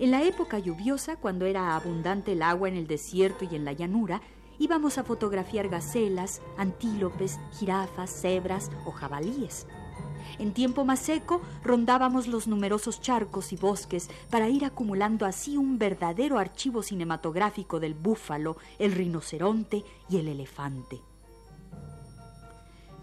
En 0.00 0.10
la 0.10 0.22
época 0.24 0.58
lluviosa, 0.58 1.16
cuando 1.16 1.46
era 1.46 1.76
abundante 1.76 2.32
el 2.32 2.42
agua 2.42 2.68
en 2.68 2.76
el 2.76 2.88
desierto 2.88 3.44
y 3.44 3.54
en 3.54 3.64
la 3.64 3.72
llanura, 3.72 4.20
íbamos 4.58 4.98
a 4.98 5.04
fotografiar 5.04 5.68
gacelas, 5.68 6.42
antílopes, 6.56 7.38
jirafas, 7.52 8.10
cebras 8.10 8.72
o 8.86 8.90
jabalíes. 8.90 9.66
En 10.40 10.52
tiempo 10.52 10.84
más 10.84 10.98
seco, 10.98 11.40
rondábamos 11.62 12.26
los 12.26 12.48
numerosos 12.48 13.00
charcos 13.00 13.52
y 13.52 13.56
bosques 13.56 14.10
para 14.30 14.48
ir 14.48 14.64
acumulando 14.64 15.26
así 15.26 15.56
un 15.56 15.78
verdadero 15.78 16.38
archivo 16.38 16.82
cinematográfico 16.82 17.78
del 17.78 17.94
búfalo, 17.94 18.56
el 18.80 18.92
rinoceronte 18.92 19.84
y 20.08 20.16
el 20.16 20.26
elefante. 20.26 21.00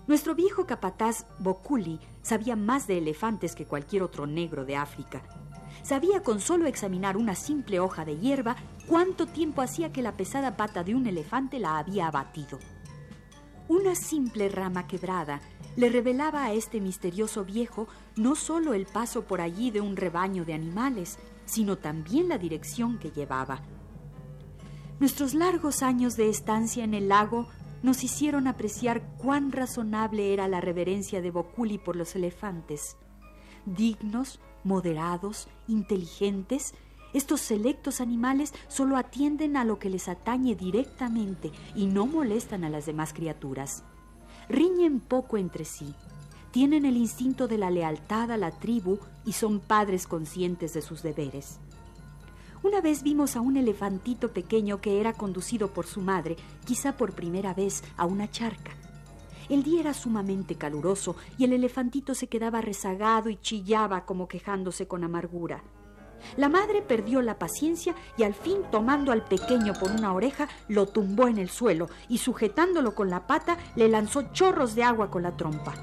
Nuestro 0.07 0.35
viejo 0.35 0.65
capataz 0.65 1.25
Bokuli 1.39 1.99
sabía 2.21 2.57
más 2.57 2.85
de 2.85 2.97
elefantes 2.97 3.55
que 3.55 3.65
cualquier 3.65 4.03
otro 4.03 4.27
negro 4.27 4.65
de 4.65 4.75
África. 4.75 5.23
Sabía 5.83 6.21
con 6.21 6.39
solo 6.39 6.67
examinar 6.67 7.17
una 7.17 7.35
simple 7.35 7.79
hoja 7.79 8.05
de 8.05 8.17
hierba 8.17 8.55
cuánto 8.87 9.25
tiempo 9.25 9.61
hacía 9.61 9.91
que 9.91 10.01
la 10.01 10.15
pesada 10.15 10.55
pata 10.55 10.83
de 10.83 10.95
un 10.95 11.07
elefante 11.07 11.59
la 11.59 11.77
había 11.77 12.07
abatido. 12.07 12.59
Una 13.67 13.95
simple 13.95 14.49
rama 14.49 14.87
quebrada 14.87 15.41
le 15.75 15.89
revelaba 15.89 16.43
a 16.43 16.53
este 16.53 16.81
misterioso 16.81 17.45
viejo 17.45 17.87
no 18.15 18.35
solo 18.35 18.73
el 18.73 18.85
paso 18.85 19.23
por 19.23 19.41
allí 19.41 19.71
de 19.71 19.81
un 19.81 19.95
rebaño 19.95 20.43
de 20.45 20.53
animales, 20.53 21.17
sino 21.45 21.77
también 21.77 22.27
la 22.27 22.37
dirección 22.37 22.99
que 22.99 23.11
llevaba. 23.11 23.61
Nuestros 24.99 25.33
largos 25.33 25.81
años 25.81 26.15
de 26.15 26.29
estancia 26.29 26.83
en 26.83 26.93
el 26.93 27.07
lago 27.07 27.47
nos 27.81 28.03
hicieron 28.03 28.47
apreciar 28.47 29.01
cuán 29.17 29.51
razonable 29.51 30.33
era 30.33 30.47
la 30.47 30.61
reverencia 30.61 31.21
de 31.21 31.31
Boculi 31.31 31.77
por 31.77 31.95
los 31.95 32.15
elefantes. 32.15 32.97
Dignos, 33.65 34.39
moderados, 34.63 35.47
inteligentes, 35.67 36.73
estos 37.13 37.41
selectos 37.41 37.99
animales 37.99 38.53
solo 38.67 38.95
atienden 38.95 39.57
a 39.57 39.65
lo 39.65 39.79
que 39.79 39.89
les 39.89 40.07
atañe 40.07 40.55
directamente 40.55 41.51
y 41.75 41.87
no 41.87 42.07
molestan 42.07 42.63
a 42.63 42.69
las 42.69 42.85
demás 42.85 43.13
criaturas. 43.13 43.83
Riñen 44.47 44.99
poco 44.99 45.37
entre 45.37 45.65
sí, 45.65 45.93
tienen 46.51 46.85
el 46.85 46.97
instinto 46.97 47.47
de 47.47 47.57
la 47.57 47.69
lealtad 47.69 48.31
a 48.31 48.37
la 48.37 48.51
tribu 48.51 48.99
y 49.25 49.33
son 49.33 49.59
padres 49.59 50.07
conscientes 50.07 50.73
de 50.73 50.81
sus 50.81 51.01
deberes. 51.01 51.59
Una 52.63 52.79
vez 52.79 53.01
vimos 53.01 53.35
a 53.35 53.41
un 53.41 53.57
elefantito 53.57 54.33
pequeño 54.33 54.81
que 54.81 54.99
era 54.99 55.13
conducido 55.13 55.73
por 55.73 55.87
su 55.87 56.01
madre, 56.01 56.35
quizá 56.65 56.95
por 56.95 57.13
primera 57.13 57.53
vez, 57.53 57.83
a 57.97 58.05
una 58.05 58.29
charca. 58.29 58.71
El 59.51 59.63
día 59.63 59.81
era 59.81 59.93
sumamente 59.93 60.55
caluroso 60.55 61.17
y 61.37 61.43
el 61.43 61.51
elefantito 61.51 62.15
se 62.15 62.27
quedaba 62.27 62.61
rezagado 62.61 63.29
y 63.29 63.35
chillaba 63.35 64.05
como 64.05 64.29
quejándose 64.29 64.87
con 64.87 65.03
amargura. 65.03 65.61
La 66.37 66.47
madre 66.47 66.81
perdió 66.81 67.21
la 67.21 67.37
paciencia 67.37 67.93
y 68.15 68.23
al 68.23 68.33
fin, 68.33 68.59
tomando 68.71 69.11
al 69.11 69.25
pequeño 69.25 69.73
por 69.73 69.91
una 69.91 70.13
oreja, 70.13 70.47
lo 70.69 70.85
tumbó 70.85 71.27
en 71.27 71.37
el 71.37 71.49
suelo 71.49 71.89
y 72.07 72.19
sujetándolo 72.19 72.95
con 72.95 73.09
la 73.09 73.27
pata, 73.27 73.57
le 73.75 73.89
lanzó 73.89 74.31
chorros 74.31 74.73
de 74.73 74.83
agua 74.83 75.11
con 75.11 75.23
la 75.23 75.35
trompa. 75.35 75.73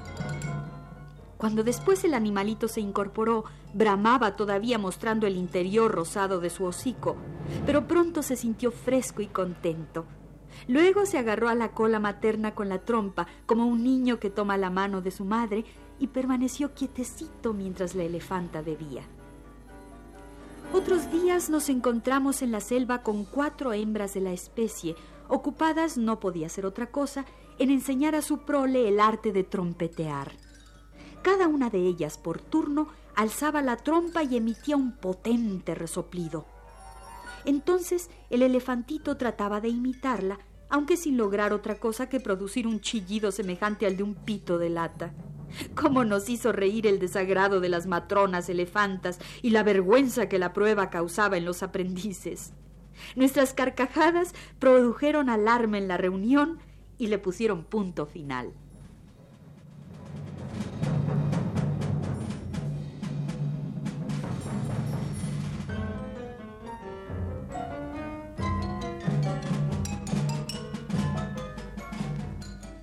Cuando 1.37 1.63
después 1.63 2.03
el 2.03 2.15
animalito 2.15 2.67
se 2.67 2.81
incorporó, 2.81 3.43
bramaba 3.75 4.35
todavía 4.35 4.79
mostrando 4.79 5.27
el 5.27 5.37
interior 5.37 5.91
rosado 5.91 6.39
de 6.39 6.49
su 6.49 6.65
hocico, 6.65 7.17
pero 7.67 7.87
pronto 7.87 8.23
se 8.23 8.35
sintió 8.35 8.71
fresco 8.71 9.21
y 9.21 9.27
contento. 9.27 10.07
Luego 10.67 11.05
se 11.05 11.17
agarró 11.17 11.49
a 11.49 11.55
la 11.55 11.71
cola 11.71 11.99
materna 11.99 12.55
con 12.55 12.69
la 12.69 12.79
trompa, 12.79 13.27
como 13.45 13.65
un 13.65 13.83
niño 13.83 14.19
que 14.19 14.29
toma 14.29 14.57
la 14.57 14.69
mano 14.69 15.01
de 15.01 15.11
su 15.11 15.25
madre, 15.25 15.65
y 15.99 16.07
permaneció 16.07 16.73
quietecito 16.73 17.53
mientras 17.53 17.95
la 17.95 18.03
elefanta 18.03 18.61
bebía. 18.61 19.03
Otros 20.71 21.11
días 21.11 21.49
nos 21.49 21.67
encontramos 21.69 22.41
en 22.41 22.51
la 22.51 22.61
selva 22.61 23.01
con 23.01 23.25
cuatro 23.25 23.73
hembras 23.73 24.13
de 24.13 24.21
la 24.21 24.31
especie, 24.31 24.95
ocupadas, 25.27 25.97
no 25.97 26.19
podía 26.19 26.47
ser 26.47 26.65
otra 26.65 26.87
cosa, 26.87 27.25
en 27.57 27.71
enseñar 27.71 28.15
a 28.15 28.21
su 28.21 28.39
prole 28.39 28.87
el 28.87 28.99
arte 28.99 29.31
de 29.31 29.43
trompetear. 29.43 30.31
Cada 31.21 31.47
una 31.47 31.69
de 31.69 31.79
ellas, 31.79 32.17
por 32.17 32.39
turno, 32.39 32.87
alzaba 33.15 33.61
la 33.61 33.77
trompa 33.77 34.23
y 34.23 34.37
emitía 34.37 34.77
un 34.77 34.95
potente 34.95 35.75
resoplido. 35.75 36.45
Entonces 37.45 38.09
el 38.29 38.41
elefantito 38.41 39.17
trataba 39.17 39.59
de 39.59 39.69
imitarla, 39.69 40.39
aunque 40.69 40.97
sin 40.97 41.17
lograr 41.17 41.53
otra 41.53 41.75
cosa 41.75 42.09
que 42.09 42.19
producir 42.19 42.67
un 42.67 42.79
chillido 42.79 43.31
semejante 43.31 43.85
al 43.85 43.97
de 43.97 44.03
un 44.03 44.15
pito 44.15 44.57
de 44.57 44.69
lata. 44.69 45.13
Cómo 45.75 46.05
nos 46.05 46.29
hizo 46.29 46.51
reír 46.51 46.85
el 46.85 46.99
desagrado 46.99 47.59
de 47.59 47.69
las 47.69 47.87
matronas 47.87 48.49
elefantas 48.49 49.19
y 49.41 49.49
la 49.49 49.63
vergüenza 49.63 50.29
que 50.29 50.39
la 50.39 50.53
prueba 50.53 50.89
causaba 50.89 51.37
en 51.37 51.45
los 51.45 51.63
aprendices. 51.63 52.53
Nuestras 53.15 53.53
carcajadas 53.53 54.33
produjeron 54.59 55.29
alarma 55.29 55.77
en 55.77 55.87
la 55.87 55.97
reunión 55.97 56.59
y 56.97 57.07
le 57.07 57.17
pusieron 57.17 57.63
punto 57.63 58.05
final. 58.05 58.53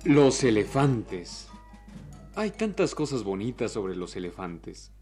Los 0.07 0.45
elefantes. 0.45 1.49
Hay 2.37 2.51
tantas 2.51 2.95
cosas 2.95 3.25
bonitas 3.25 3.73
sobre 3.73 3.93
los 3.93 4.15
elefantes. 4.15 4.93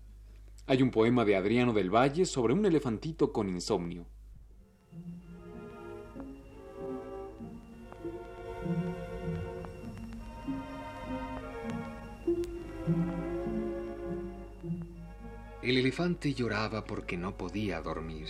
Hay 0.65 0.81
un 0.81 0.89
poema 0.89 1.23
de 1.25 1.35
Adriano 1.35 1.73
del 1.73 1.93
Valle 1.93 2.25
sobre 2.25 2.55
un 2.55 2.65
elefantito 2.65 3.31
con 3.31 3.47
insomnio. 3.47 4.07
El 15.61 15.77
elefante 15.77 16.33
lloraba 16.33 16.83
porque 16.83 17.15
no 17.15 17.37
podía 17.37 17.79
dormir. 17.79 18.27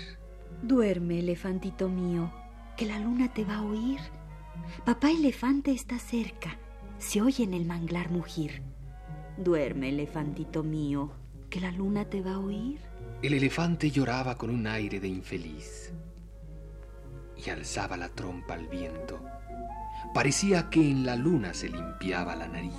Duerme, 0.61 1.19
elefantito 1.19 1.88
mío, 1.88 2.33
que 2.75 2.85
la 2.85 2.99
luna 2.99 3.33
te 3.33 3.45
va 3.45 3.59
a 3.59 3.63
oír. 3.63 4.01
Papá 4.83 5.09
elefante 5.09 5.71
está 5.71 5.97
cerca. 5.99 6.59
Se 7.05 7.21
oye 7.21 7.43
en 7.43 7.53
el 7.53 7.65
manglar 7.65 8.09
mugir. 8.09 8.63
Duerme, 9.37 9.89
elefantito 9.89 10.63
mío, 10.63 11.11
que 11.51 11.61
la 11.61 11.69
luna 11.69 12.05
te 12.05 12.23
va 12.23 12.33
a 12.33 12.39
oír. 12.39 12.79
El 13.21 13.35
elefante 13.35 13.91
lloraba 13.91 14.35
con 14.39 14.49
un 14.49 14.65
aire 14.65 14.99
de 14.99 15.07
infeliz 15.07 15.93
y 17.37 17.47
alzaba 17.51 17.95
la 17.95 18.09
trompa 18.09 18.55
al 18.55 18.67
viento. 18.67 19.21
Parecía 20.15 20.67
que 20.71 20.81
en 20.81 21.05
la 21.05 21.15
luna 21.15 21.53
se 21.53 21.69
limpiaba 21.69 22.35
la 22.35 22.47
nariz. 22.47 22.73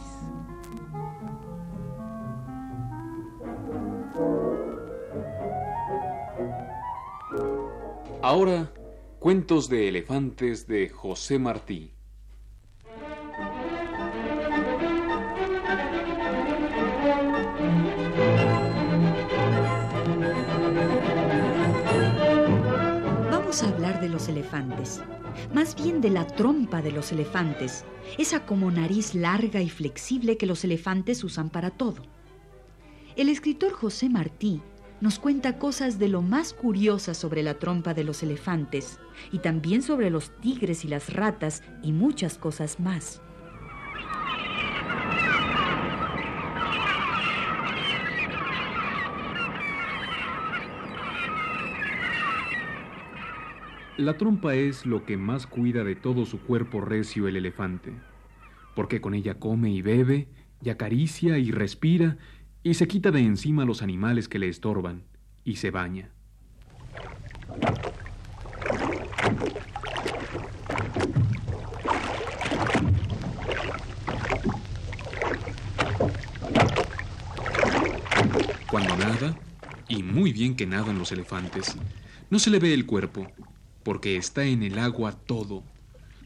Ahora, 8.22 8.72
cuentos 9.20 9.68
de 9.68 9.88
elefantes 9.88 10.66
de 10.66 10.88
José 10.88 11.38
Martí. 11.38 11.95
Más 25.54 25.74
bien 25.76 26.00
de 26.00 26.11
la 26.11 26.26
trompa 26.26 26.82
de 26.82 26.92
los 26.92 27.12
elefantes, 27.12 27.85
esa 28.18 28.46
como 28.46 28.70
nariz 28.70 29.14
larga 29.14 29.61
y 29.61 29.68
flexible 29.68 30.37
que 30.37 30.46
los 30.46 30.64
elefantes 30.64 31.24
usan 31.24 31.50
para 31.50 31.70
todo. 31.70 32.02
El 33.16 33.28
escritor 33.28 33.72
José 33.72 34.09
Martí 34.09 34.61
nos 35.00 35.18
cuenta 35.18 35.59
cosas 35.59 35.98
de 35.98 36.09
lo 36.09 36.22
más 36.22 36.52
curiosas 36.52 37.16
sobre 37.16 37.42
la 37.42 37.59
trompa 37.59 37.94
de 37.94 38.04
los 38.04 38.22
elefantes 38.22 38.98
y 39.32 39.38
también 39.38 39.82
sobre 39.82 40.11
los 40.11 40.30
tigres 40.40 40.85
y 40.85 40.88
las 40.88 41.12
ratas 41.12 41.62
y 41.82 41.92
muchas 41.92 42.38
cosas 42.38 42.80
más. 42.80 43.20
La 53.98 54.18
trompa 54.18 54.54
es 54.54 54.85
lo 54.85 55.06
que 55.06 55.16
más 55.16 55.46
cuida 55.46 55.82
de 55.82 55.96
todo 55.96 56.26
su 56.26 56.38
cuerpo 56.40 56.82
recio 56.82 57.28
el 57.28 57.37
elefante, 57.37 57.94
porque 58.74 59.00
con 59.00 59.14
ella 59.14 59.38
come 59.38 59.70
y 59.70 59.80
bebe, 59.80 60.28
y 60.62 60.68
acaricia 60.68 61.38
y 61.38 61.50
respira, 61.50 62.18
y 62.62 62.74
se 62.74 62.87
quita 62.88 63.11
de 63.11 63.20
encima 63.20 63.64
los 63.64 63.80
animales 63.80 64.28
que 64.28 64.38
le 64.38 64.50
estorban, 64.50 65.04
y 65.44 65.56
se 65.56 65.70
baña. 65.70 66.11
Cuando 78.70 78.94
nada, 78.98 79.38
y 79.88 80.02
muy 80.02 80.35
bien 80.35 80.54
que 80.54 80.66
nadan 80.66 80.98
los 80.98 81.12
elefantes, 81.12 81.78
no 82.28 82.38
se 82.38 82.50
le 82.50 82.59
ve 82.59 82.74
el 82.74 82.85
cuerpo, 82.85 83.26
porque 83.87 84.16
está 84.16 84.44
en 84.46 84.64
el 84.64 84.81
agua 84.81 85.12
todo. 85.12 85.62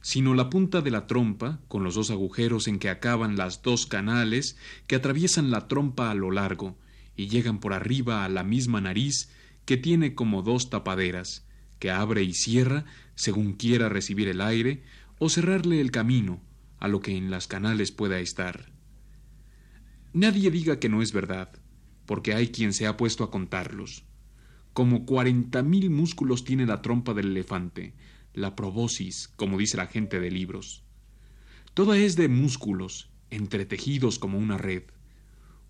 sino 0.00 0.32
la 0.32 0.48
punta 0.48 0.80
de 0.80 0.90
la 0.90 1.06
trompa, 1.06 1.60
con 1.68 1.84
los 1.84 1.94
dos 1.94 2.10
agujeros 2.10 2.66
en 2.68 2.78
que 2.78 2.88
acaban 2.88 3.36
las 3.36 3.60
dos 3.60 3.84
canales 3.84 4.56
que 4.86 4.96
atraviesan 4.96 5.50
la 5.50 5.68
trompa 5.68 6.10
a 6.10 6.14
lo 6.14 6.30
largo 6.30 6.78
y 7.16 7.28
llegan 7.28 7.60
por 7.60 7.74
arriba 7.74 8.24
a 8.24 8.30
la 8.30 8.44
misma 8.44 8.80
nariz 8.80 9.28
que 9.66 9.76
tiene 9.76 10.14
como 10.14 10.40
dos 10.40 10.70
tapaderas, 10.70 11.46
que 11.78 11.90
abre 11.90 12.22
y 12.22 12.32
cierra 12.32 12.86
según 13.14 13.52
quiera 13.52 13.90
recibir 13.90 14.28
el 14.28 14.40
aire 14.40 14.82
o 15.18 15.28
cerrarle 15.28 15.82
el 15.82 15.90
camino 15.90 16.40
a 16.78 16.88
lo 16.88 17.02
que 17.02 17.14
en 17.14 17.30
las 17.30 17.46
canales 17.46 17.92
pueda 17.92 18.20
estar. 18.20 18.72
Nadie 20.14 20.50
diga 20.50 20.80
que 20.80 20.88
no 20.88 21.02
es 21.02 21.12
verdad, 21.12 21.52
porque 22.06 22.32
hay 22.32 22.48
quien 22.48 22.72
se 22.72 22.86
ha 22.86 22.96
puesto 22.96 23.22
a 23.22 23.30
contarlos. 23.30 24.06
Como 24.72 25.04
cuarenta 25.04 25.62
mil 25.62 25.90
músculos 25.90 26.44
tiene 26.44 26.64
la 26.64 26.80
trompa 26.80 27.12
del 27.12 27.28
elefante, 27.28 27.94
la 28.34 28.54
probosis, 28.54 29.28
como 29.28 29.58
dice 29.58 29.76
la 29.76 29.86
gente 29.86 30.20
de 30.20 30.30
libros. 30.30 30.84
Toda 31.74 31.98
es 31.98 32.14
de 32.16 32.28
músculos, 32.28 33.10
entretejidos 33.30 34.18
como 34.18 34.38
una 34.38 34.58
red. 34.58 34.84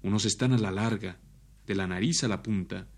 Unos 0.02 0.24
están 0.26 0.52
a 0.52 0.58
la 0.58 0.70
larga, 0.70 1.18
de 1.66 1.74
la 1.74 1.86
nariz 1.86 2.24
a 2.24 2.28
la 2.28 2.42
punta, 2.42 2.88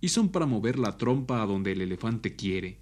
y 0.00 0.08
son 0.08 0.30
para 0.30 0.46
mover 0.46 0.78
la 0.78 0.96
trompa 0.96 1.42
a 1.42 1.46
donde 1.46 1.72
el 1.72 1.82
elefante 1.82 2.36
quiere, 2.36 2.78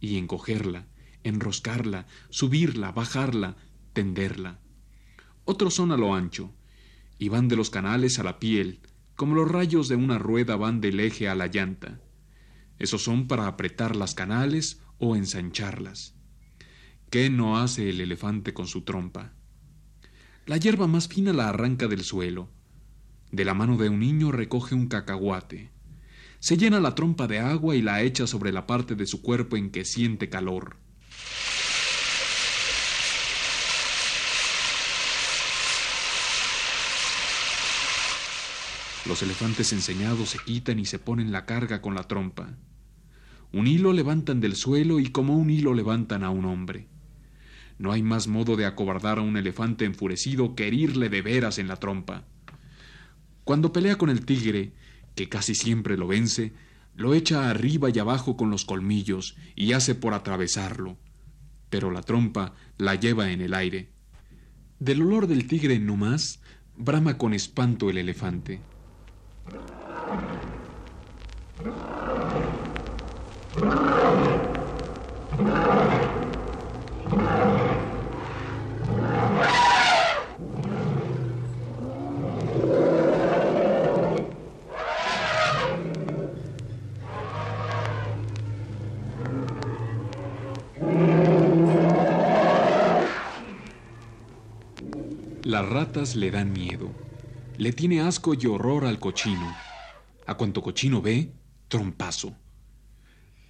y 0.00 0.16
encogerla, 0.16 0.86
enroscarla, 1.24 2.06
subirla, 2.28 2.92
bajarla, 2.92 3.56
tenderla. 3.92 4.60
Otros 5.44 5.74
son 5.74 5.90
a 5.90 5.96
lo 5.96 6.14
ancho, 6.14 6.52
y 7.18 7.28
van 7.28 7.48
de 7.48 7.56
los 7.56 7.70
canales 7.70 8.18
a 8.18 8.22
la 8.22 8.38
piel, 8.38 8.80
como 9.16 9.34
los 9.34 9.50
rayos 9.50 9.88
de 9.88 9.96
una 9.96 10.18
rueda 10.18 10.56
van 10.56 10.80
del 10.80 11.00
eje 11.00 11.28
a 11.28 11.34
la 11.34 11.48
llanta. 11.48 12.00
Esos 12.80 13.04
son 13.04 13.28
para 13.28 13.46
apretar 13.46 13.94
las 13.94 14.14
canales 14.14 14.80
o 14.98 15.14
ensancharlas. 15.14 16.14
¿Qué 17.10 17.28
no 17.28 17.58
hace 17.58 17.90
el 17.90 18.00
elefante 18.00 18.54
con 18.54 18.66
su 18.66 18.82
trompa? 18.82 19.34
La 20.46 20.56
hierba 20.56 20.86
más 20.86 21.06
fina 21.06 21.34
la 21.34 21.50
arranca 21.50 21.88
del 21.88 22.02
suelo. 22.02 22.48
De 23.30 23.44
la 23.44 23.52
mano 23.52 23.76
de 23.76 23.90
un 23.90 24.00
niño 24.00 24.32
recoge 24.32 24.74
un 24.74 24.88
cacahuate. 24.88 25.70
Se 26.38 26.56
llena 26.56 26.80
la 26.80 26.94
trompa 26.94 27.26
de 27.26 27.38
agua 27.38 27.76
y 27.76 27.82
la 27.82 28.00
echa 28.02 28.26
sobre 28.26 28.50
la 28.50 28.66
parte 28.66 28.94
de 28.94 29.06
su 29.06 29.20
cuerpo 29.20 29.58
en 29.58 29.70
que 29.70 29.84
siente 29.84 30.30
calor. 30.30 30.78
Los 39.04 39.22
elefantes 39.22 39.74
enseñados 39.74 40.30
se 40.30 40.38
quitan 40.38 40.78
y 40.78 40.86
se 40.86 40.98
ponen 40.98 41.30
la 41.30 41.44
carga 41.44 41.82
con 41.82 41.94
la 41.94 42.04
trompa. 42.04 42.56
Un 43.52 43.66
hilo 43.66 43.92
levantan 43.92 44.40
del 44.40 44.54
suelo 44.54 45.00
y 45.00 45.10
como 45.10 45.36
un 45.36 45.50
hilo 45.50 45.74
levantan 45.74 46.22
a 46.22 46.30
un 46.30 46.44
hombre. 46.44 46.86
No 47.78 47.92
hay 47.92 48.02
más 48.02 48.28
modo 48.28 48.56
de 48.56 48.66
acobardar 48.66 49.18
a 49.18 49.22
un 49.22 49.36
elefante 49.36 49.84
enfurecido 49.84 50.54
que 50.54 50.68
herirle 50.68 51.08
de 51.08 51.22
veras 51.22 51.58
en 51.58 51.66
la 51.66 51.76
trompa. 51.76 52.24
Cuando 53.44 53.72
pelea 53.72 53.96
con 53.96 54.10
el 54.10 54.24
tigre, 54.24 54.72
que 55.14 55.28
casi 55.28 55.54
siempre 55.54 55.96
lo 55.96 56.06
vence, 56.06 56.52
lo 56.94 57.14
echa 57.14 57.48
arriba 57.48 57.88
y 57.90 57.98
abajo 57.98 58.36
con 58.36 58.50
los 58.50 58.64
colmillos 58.64 59.36
y 59.56 59.72
hace 59.72 59.94
por 59.94 60.14
atravesarlo. 60.14 60.98
Pero 61.70 61.90
la 61.90 62.02
trompa 62.02 62.52
la 62.78 62.94
lleva 62.94 63.32
en 63.32 63.40
el 63.40 63.54
aire. 63.54 63.88
Del 64.78 65.02
olor 65.02 65.26
del 65.26 65.46
tigre 65.46 65.78
no 65.78 65.96
más, 65.96 66.40
brama 66.76 67.18
con 67.18 67.34
espanto 67.34 67.90
el 67.90 67.98
elefante. 67.98 68.60
Las 95.42 95.68
ratas 95.68 96.14
le 96.14 96.30
dan 96.30 96.52
miedo. 96.52 96.88
Le 97.58 97.72
tiene 97.72 98.00
asco 98.00 98.34
y 98.34 98.46
horror 98.46 98.84
al 98.84 99.00
cochino. 99.00 99.52
A 100.26 100.36
cuanto 100.36 100.62
cochino 100.62 101.02
ve, 101.02 101.32
trompazo. 101.66 102.36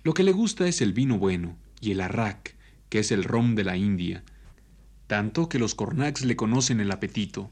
Lo 0.03 0.15
que 0.15 0.23
le 0.23 0.33
gusta 0.33 0.67
es 0.67 0.81
el 0.81 0.95
vino 0.95 1.19
bueno 1.19 1.59
y 1.81 1.91
el 1.91 2.01
arrak, 2.01 2.57
que 2.89 3.01
es 3.01 3.13
el 3.13 3.25
rom 3.25 3.55
de 3.55 3.65
la 3.65 3.77
India, 3.77 4.25
tanto 5.07 5.49
que 5.49 5.59
los 5.59 5.75
cornacs 5.75 6.25
le 6.25 6.37
conocen 6.37 6.81
el 6.81 6.91
apetito, 6.91 7.51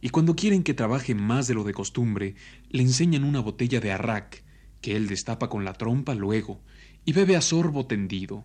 y 0.00 0.10
cuando 0.10 0.36
quieren 0.36 0.62
que 0.62 0.74
trabaje 0.74 1.14
más 1.14 1.46
de 1.48 1.54
lo 1.54 1.64
de 1.64 1.72
costumbre, 1.72 2.34
le 2.68 2.82
enseñan 2.82 3.24
una 3.24 3.40
botella 3.40 3.80
de 3.80 3.90
arrak, 3.90 4.44
que 4.82 4.96
él 4.96 5.08
destapa 5.08 5.48
con 5.48 5.64
la 5.64 5.72
trompa 5.72 6.14
luego, 6.14 6.60
y 7.04 7.12
bebe 7.12 7.36
a 7.36 7.40
sorbo 7.40 7.86
tendido. 7.86 8.44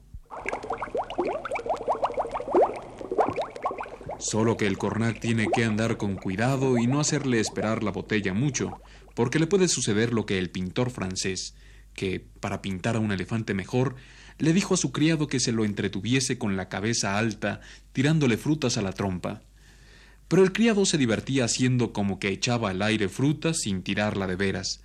Solo 4.19 4.55
que 4.55 4.67
el 4.67 4.77
cornac 4.77 5.19
tiene 5.19 5.47
que 5.53 5.65
andar 5.65 5.97
con 5.97 6.15
cuidado 6.15 6.77
y 6.77 6.87
no 6.87 7.01
hacerle 7.01 7.41
esperar 7.41 7.83
la 7.83 7.91
botella 7.91 8.33
mucho, 8.33 8.71
porque 9.15 9.37
le 9.37 9.47
puede 9.47 9.67
suceder 9.67 10.13
lo 10.13 10.25
que 10.25 10.39
el 10.39 10.49
pintor 10.49 10.91
francés, 10.91 11.55
que, 11.93 12.25
para 12.39 12.61
pintar 12.61 12.95
a 12.95 12.99
un 12.99 13.11
elefante 13.11 13.53
mejor, 13.53 13.95
le 14.37 14.53
dijo 14.53 14.73
a 14.73 14.77
su 14.77 14.91
criado 14.91 15.27
que 15.27 15.39
se 15.39 15.51
lo 15.51 15.65
entretuviese 15.65 16.37
con 16.37 16.57
la 16.57 16.69
cabeza 16.69 17.17
alta, 17.17 17.61
tirándole 17.91 18.37
frutas 18.37 18.77
a 18.77 18.81
la 18.81 18.93
trompa. 18.93 19.41
Pero 20.27 20.43
el 20.43 20.51
criado 20.51 20.85
se 20.85 20.97
divertía 20.97 21.45
haciendo 21.45 21.93
como 21.93 22.19
que 22.19 22.29
echaba 22.29 22.69
al 22.69 22.81
aire 22.81 23.09
frutas 23.09 23.59
sin 23.61 23.83
tirarla 23.83 24.27
de 24.27 24.35
veras, 24.35 24.81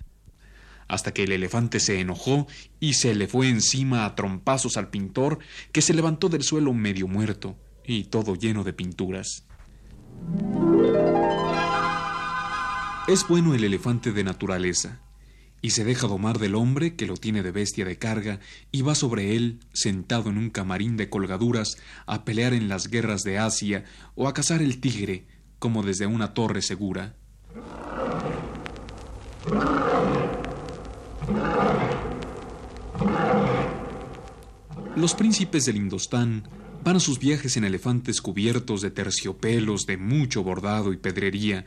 hasta 0.87 1.13
que 1.13 1.23
el 1.23 1.31
elefante 1.31 1.79
se 1.79 1.99
enojó 1.99 2.47
y 2.79 2.93
se 2.93 3.15
le 3.15 3.27
fue 3.27 3.49
encima 3.49 4.05
a 4.05 4.15
trompazos 4.15 4.77
al 4.77 4.89
pintor, 4.89 5.39
que 5.71 5.81
se 5.81 5.93
levantó 5.93 6.29
del 6.29 6.43
suelo 6.43 6.73
medio 6.73 7.07
muerto 7.07 7.57
y 7.85 8.05
todo 8.05 8.35
lleno 8.35 8.63
de 8.63 8.73
pinturas. 8.73 9.45
Es 13.07 13.27
bueno 13.27 13.55
el 13.55 13.63
elefante 13.63 14.11
de 14.11 14.23
naturaleza, 14.23 15.01
y 15.61 15.71
se 15.71 15.83
deja 15.83 16.07
domar 16.07 16.39
del 16.39 16.55
hombre 16.55 16.95
que 16.95 17.05
lo 17.05 17.17
tiene 17.17 17.43
de 17.43 17.51
bestia 17.51 17.85
de 17.85 17.97
carga 17.97 18.39
y 18.71 18.81
va 18.81 18.95
sobre 18.95 19.35
él, 19.35 19.59
sentado 19.73 20.29
en 20.29 20.37
un 20.37 20.49
camarín 20.49 20.97
de 20.97 21.09
colgaduras, 21.09 21.77
a 22.05 22.25
pelear 22.25 22.53
en 22.53 22.69
las 22.69 22.87
guerras 22.87 23.23
de 23.23 23.37
Asia 23.37 23.85
o 24.15 24.27
a 24.27 24.33
cazar 24.33 24.61
el 24.61 24.79
tigre, 24.79 25.27
como 25.59 25.83
desde 25.83 26.07
una 26.07 26.33
torre 26.33 26.61
segura. 26.61 27.15
Los 34.95 35.13
príncipes 35.13 35.65
del 35.65 35.77
Indostán 35.77 36.43
van 36.83 36.97
a 36.97 36.99
sus 36.99 37.19
viajes 37.19 37.57
en 37.57 37.63
elefantes 37.63 38.21
cubiertos 38.21 38.81
de 38.81 38.91
terciopelos, 38.91 39.85
de 39.85 39.97
mucho 39.97 40.43
bordado 40.43 40.93
y 40.93 40.97
pedrería, 40.97 41.65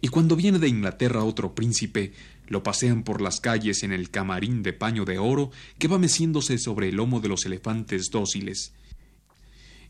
y 0.00 0.08
cuando 0.08 0.36
viene 0.36 0.58
de 0.58 0.68
Inglaterra 0.68 1.24
otro 1.24 1.54
príncipe, 1.54 2.12
lo 2.46 2.62
pasean 2.62 3.02
por 3.02 3.20
las 3.20 3.40
calles 3.40 3.82
en 3.82 3.92
el 3.92 4.10
camarín 4.10 4.62
de 4.62 4.72
paño 4.72 5.04
de 5.04 5.18
oro 5.18 5.50
que 5.78 5.88
va 5.88 5.98
meciéndose 5.98 6.58
sobre 6.58 6.88
el 6.88 6.96
lomo 6.96 7.20
de 7.20 7.28
los 7.28 7.44
elefantes 7.46 8.10
dóciles. 8.10 8.72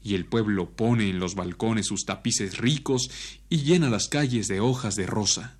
Y 0.02 0.14
el 0.14 0.24
pueblo 0.24 0.70
pone 0.70 1.10
en 1.10 1.18
los 1.18 1.34
balcones 1.34 1.86
sus 1.86 2.04
tapices 2.04 2.58
ricos 2.58 3.10
y 3.48 3.58
llena 3.58 3.90
las 3.90 4.08
calles 4.08 4.48
de 4.48 4.60
hojas 4.60 4.94
de 4.94 5.06
rosa. 5.06 5.58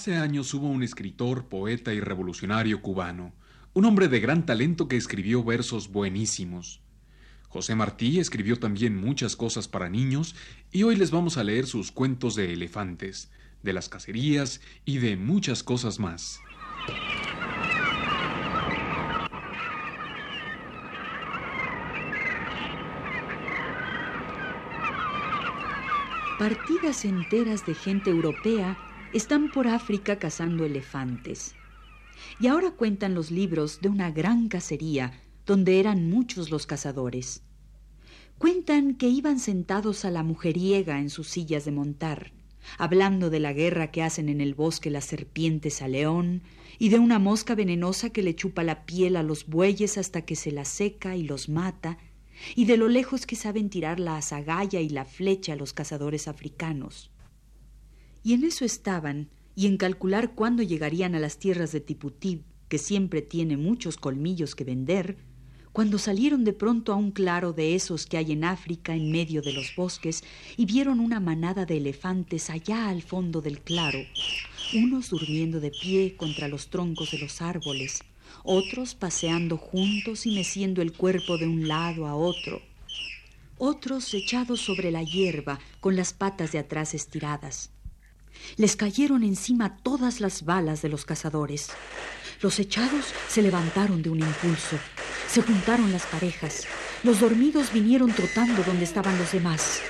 Hace 0.00 0.16
años 0.16 0.54
hubo 0.54 0.66
un 0.66 0.82
escritor, 0.82 1.44
poeta 1.44 1.92
y 1.92 2.00
revolucionario 2.00 2.80
cubano, 2.80 3.34
un 3.74 3.84
hombre 3.84 4.08
de 4.08 4.18
gran 4.18 4.46
talento 4.46 4.88
que 4.88 4.96
escribió 4.96 5.44
versos 5.44 5.92
buenísimos. 5.92 6.80
José 7.50 7.74
Martí 7.74 8.18
escribió 8.18 8.58
también 8.58 8.96
muchas 8.96 9.36
cosas 9.36 9.68
para 9.68 9.90
niños 9.90 10.34
y 10.72 10.84
hoy 10.84 10.96
les 10.96 11.10
vamos 11.10 11.36
a 11.36 11.44
leer 11.44 11.66
sus 11.66 11.92
cuentos 11.92 12.34
de 12.34 12.54
elefantes, 12.54 13.30
de 13.62 13.74
las 13.74 13.90
cacerías 13.90 14.62
y 14.86 15.00
de 15.00 15.18
muchas 15.18 15.62
cosas 15.62 15.98
más. 15.98 16.40
Partidas 26.38 27.04
enteras 27.04 27.66
de 27.66 27.74
gente 27.74 28.08
europea 28.08 28.78
están 29.12 29.50
por 29.50 29.66
África 29.66 30.18
cazando 30.18 30.64
elefantes. 30.64 31.54
Y 32.38 32.46
ahora 32.46 32.70
cuentan 32.70 33.14
los 33.14 33.30
libros 33.30 33.80
de 33.80 33.88
una 33.88 34.10
gran 34.12 34.48
cacería 34.48 35.20
donde 35.46 35.80
eran 35.80 36.08
muchos 36.08 36.50
los 36.50 36.66
cazadores. 36.66 37.42
Cuentan 38.38 38.94
que 38.94 39.08
iban 39.08 39.40
sentados 39.40 40.04
a 40.04 40.10
la 40.10 40.22
mujeriega 40.22 41.00
en 41.00 41.10
sus 41.10 41.28
sillas 41.28 41.64
de 41.64 41.72
montar, 41.72 42.32
hablando 42.78 43.30
de 43.30 43.40
la 43.40 43.52
guerra 43.52 43.90
que 43.90 44.02
hacen 44.02 44.28
en 44.28 44.40
el 44.40 44.54
bosque 44.54 44.90
las 44.90 45.06
serpientes 45.06 45.82
a 45.82 45.88
león 45.88 46.42
y 46.78 46.88
de 46.90 47.00
una 47.00 47.18
mosca 47.18 47.54
venenosa 47.54 48.10
que 48.10 48.22
le 48.22 48.36
chupa 48.36 48.62
la 48.62 48.86
piel 48.86 49.16
a 49.16 49.22
los 49.24 49.46
bueyes 49.46 49.98
hasta 49.98 50.22
que 50.22 50.36
se 50.36 50.52
la 50.52 50.64
seca 50.64 51.16
y 51.16 51.24
los 51.24 51.48
mata, 51.48 51.98
y 52.54 52.64
de 52.64 52.76
lo 52.76 52.88
lejos 52.88 53.26
que 53.26 53.36
saben 53.36 53.70
tirar 53.70 53.98
la 53.98 54.16
azagaya 54.16 54.80
y 54.80 54.88
la 54.88 55.04
flecha 55.04 55.54
a 55.54 55.56
los 55.56 55.72
cazadores 55.72 56.28
africanos. 56.28 57.09
Y 58.22 58.34
en 58.34 58.44
eso 58.44 58.64
estaban, 58.64 59.28
y 59.54 59.66
en 59.66 59.76
calcular 59.76 60.34
cuándo 60.34 60.62
llegarían 60.62 61.14
a 61.14 61.20
las 61.20 61.38
tierras 61.38 61.72
de 61.72 61.80
Tiputib, 61.80 62.42
que 62.68 62.78
siempre 62.78 63.22
tiene 63.22 63.56
muchos 63.56 63.96
colmillos 63.96 64.54
que 64.54 64.64
vender, 64.64 65.16
cuando 65.72 65.98
salieron 65.98 66.44
de 66.44 66.52
pronto 66.52 66.92
a 66.92 66.96
un 66.96 67.12
claro 67.12 67.52
de 67.52 67.74
esos 67.74 68.06
que 68.06 68.16
hay 68.16 68.32
en 68.32 68.44
África 68.44 68.94
en 68.94 69.12
medio 69.12 69.40
de 69.40 69.52
los 69.52 69.74
bosques 69.76 70.24
y 70.56 70.66
vieron 70.66 70.98
una 70.98 71.20
manada 71.20 71.64
de 71.64 71.76
elefantes 71.76 72.50
allá 72.50 72.88
al 72.88 73.02
fondo 73.02 73.40
del 73.40 73.60
claro, 73.60 74.00
unos 74.74 75.10
durmiendo 75.10 75.60
de 75.60 75.70
pie 75.70 76.16
contra 76.16 76.48
los 76.48 76.70
troncos 76.70 77.12
de 77.12 77.18
los 77.18 77.40
árboles, 77.40 78.02
otros 78.42 78.94
paseando 78.94 79.56
juntos 79.56 80.26
y 80.26 80.34
meciendo 80.34 80.82
el 80.82 80.92
cuerpo 80.92 81.38
de 81.38 81.46
un 81.46 81.68
lado 81.68 82.06
a 82.06 82.16
otro, 82.16 82.60
otros 83.58 84.12
echados 84.14 84.60
sobre 84.60 84.90
la 84.90 85.04
hierba 85.04 85.60
con 85.80 85.94
las 85.94 86.12
patas 86.12 86.50
de 86.50 86.58
atrás 86.58 86.94
estiradas. 86.94 87.70
Les 88.56 88.76
cayeron 88.76 89.22
encima 89.22 89.76
todas 89.76 90.20
las 90.20 90.44
balas 90.44 90.82
de 90.82 90.88
los 90.88 91.04
cazadores. 91.04 91.70
Los 92.40 92.58
echados 92.58 93.06
se 93.28 93.42
levantaron 93.42 94.02
de 94.02 94.10
un 94.10 94.20
impulso. 94.20 94.76
Se 95.28 95.42
juntaron 95.42 95.92
las 95.92 96.06
parejas. 96.06 96.66
Los 97.02 97.20
dormidos 97.20 97.72
vinieron 97.72 98.12
trotando 98.12 98.62
donde 98.62 98.84
estaban 98.84 99.18
los 99.18 99.32
demás. 99.32 99.80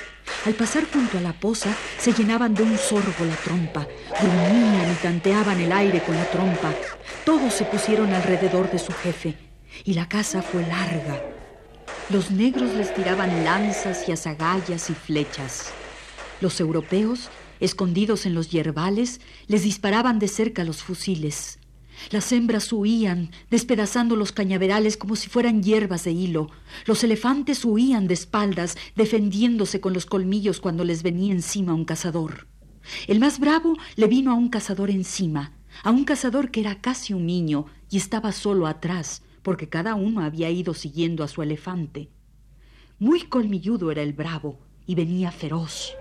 Al 0.46 0.54
pasar 0.54 0.84
junto 0.90 1.18
a 1.18 1.20
la 1.20 1.32
poza, 1.32 1.74
se 1.98 2.12
llenaban 2.12 2.54
de 2.54 2.62
un 2.62 2.78
sorbo 2.78 3.24
la 3.24 3.36
trompa, 3.36 3.86
gruñían 4.20 4.92
y 4.92 4.94
tanteaban 5.02 5.60
el 5.60 5.70
aire 5.70 6.02
con 6.02 6.16
la 6.16 6.24
trompa. 6.30 6.72
Todos 7.24 7.52
se 7.52 7.64
pusieron 7.64 8.12
alrededor 8.12 8.70
de 8.70 8.78
su 8.78 8.92
jefe, 8.92 9.36
y 9.84 9.94
la 9.94 10.08
casa 10.08 10.40
fue 10.40 10.62
larga. 10.66 11.20
Los 12.08 12.30
negros 12.30 12.74
les 12.74 12.94
tiraban 12.94 13.44
lanzas 13.44 14.08
y 14.08 14.12
azagallas 14.12 14.88
y 14.90 14.94
flechas. 14.94 15.72
Los 16.40 16.58
europeos, 16.58 17.28
escondidos 17.60 18.26
en 18.26 18.34
los 18.34 18.50
yerbales, 18.50 19.20
les 19.46 19.62
disparaban 19.62 20.18
de 20.18 20.28
cerca 20.28 20.64
los 20.64 20.82
fusiles. 20.82 21.58
Las 22.10 22.32
hembras 22.32 22.72
huían, 22.72 23.30
despedazando 23.50 24.16
los 24.16 24.32
cañaverales 24.32 24.96
como 24.96 25.16
si 25.16 25.28
fueran 25.28 25.62
hierbas 25.62 26.04
de 26.04 26.12
hilo. 26.12 26.48
Los 26.86 27.04
elefantes 27.04 27.64
huían 27.64 28.08
de 28.08 28.14
espaldas, 28.14 28.76
defendiéndose 28.96 29.80
con 29.80 29.92
los 29.92 30.06
colmillos 30.06 30.60
cuando 30.60 30.84
les 30.84 31.02
venía 31.02 31.32
encima 31.32 31.74
un 31.74 31.84
cazador. 31.84 32.46
El 33.06 33.20
más 33.20 33.38
bravo 33.38 33.76
le 33.96 34.06
vino 34.06 34.30
a 34.30 34.34
un 34.34 34.48
cazador 34.48 34.90
encima, 34.90 35.52
a 35.84 35.90
un 35.90 36.04
cazador 36.04 36.50
que 36.50 36.60
era 36.60 36.80
casi 36.80 37.12
un 37.12 37.26
niño 37.26 37.66
y 37.90 37.98
estaba 37.98 38.32
solo 38.32 38.66
atrás, 38.66 39.22
porque 39.42 39.68
cada 39.68 39.94
uno 39.94 40.22
había 40.22 40.50
ido 40.50 40.74
siguiendo 40.74 41.22
a 41.22 41.28
su 41.28 41.42
elefante. 41.42 42.08
Muy 42.98 43.22
colmilludo 43.22 43.90
era 43.90 44.02
el 44.02 44.12
bravo 44.12 44.58
y 44.86 44.94
venía 44.94 45.30
feroz. 45.30 45.94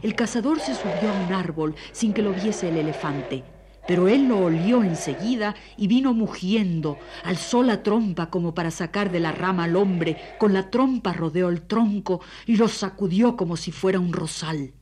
El 0.00 0.14
cazador 0.14 0.60
se 0.60 0.74
subió 0.74 1.10
a 1.10 1.26
un 1.26 1.32
árbol 1.32 1.74
sin 1.92 2.12
que 2.12 2.22
lo 2.22 2.32
viese 2.32 2.68
el 2.68 2.78
elefante 2.78 3.44
pero 3.86 4.08
él 4.08 4.28
lo 4.28 4.38
olió 4.38 4.82
enseguida 4.82 5.54
y 5.76 5.88
vino 5.88 6.14
mugiendo, 6.14 6.98
alzó 7.24 7.62
la 7.62 7.82
trompa 7.82 8.30
como 8.30 8.54
para 8.54 8.70
sacar 8.70 9.10
de 9.10 9.20
la 9.20 9.32
rama 9.32 9.64
al 9.64 9.76
hombre, 9.76 10.16
con 10.38 10.52
la 10.52 10.70
trompa 10.70 11.12
rodeó 11.12 11.48
el 11.48 11.62
tronco 11.62 12.20
y 12.46 12.56
lo 12.56 12.68
sacudió 12.68 13.36
como 13.36 13.56
si 13.56 13.72
fuera 13.72 13.98
un 13.98 14.12
rosal. 14.12 14.72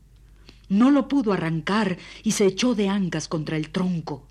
No 0.68 0.90
lo 0.90 1.08
pudo 1.08 1.32
arrancar 1.32 1.98
y 2.22 2.32
se 2.32 2.46
echó 2.46 2.74
de 2.74 2.88
ancas 2.88 3.26
contra 3.26 3.56
el 3.56 3.70
tronco. 3.70 4.26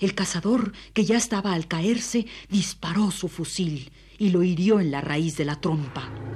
El 0.00 0.14
cazador, 0.14 0.72
que 0.92 1.04
ya 1.04 1.16
estaba 1.16 1.52
al 1.52 1.68
caerse, 1.68 2.26
disparó 2.48 3.10
su 3.10 3.28
fusil 3.28 3.92
y 4.16 4.30
lo 4.30 4.42
hirió 4.42 4.80
en 4.80 4.90
la 4.90 5.00
raíz 5.00 5.36
de 5.36 5.44
la 5.44 5.60
trompa. 5.60 6.27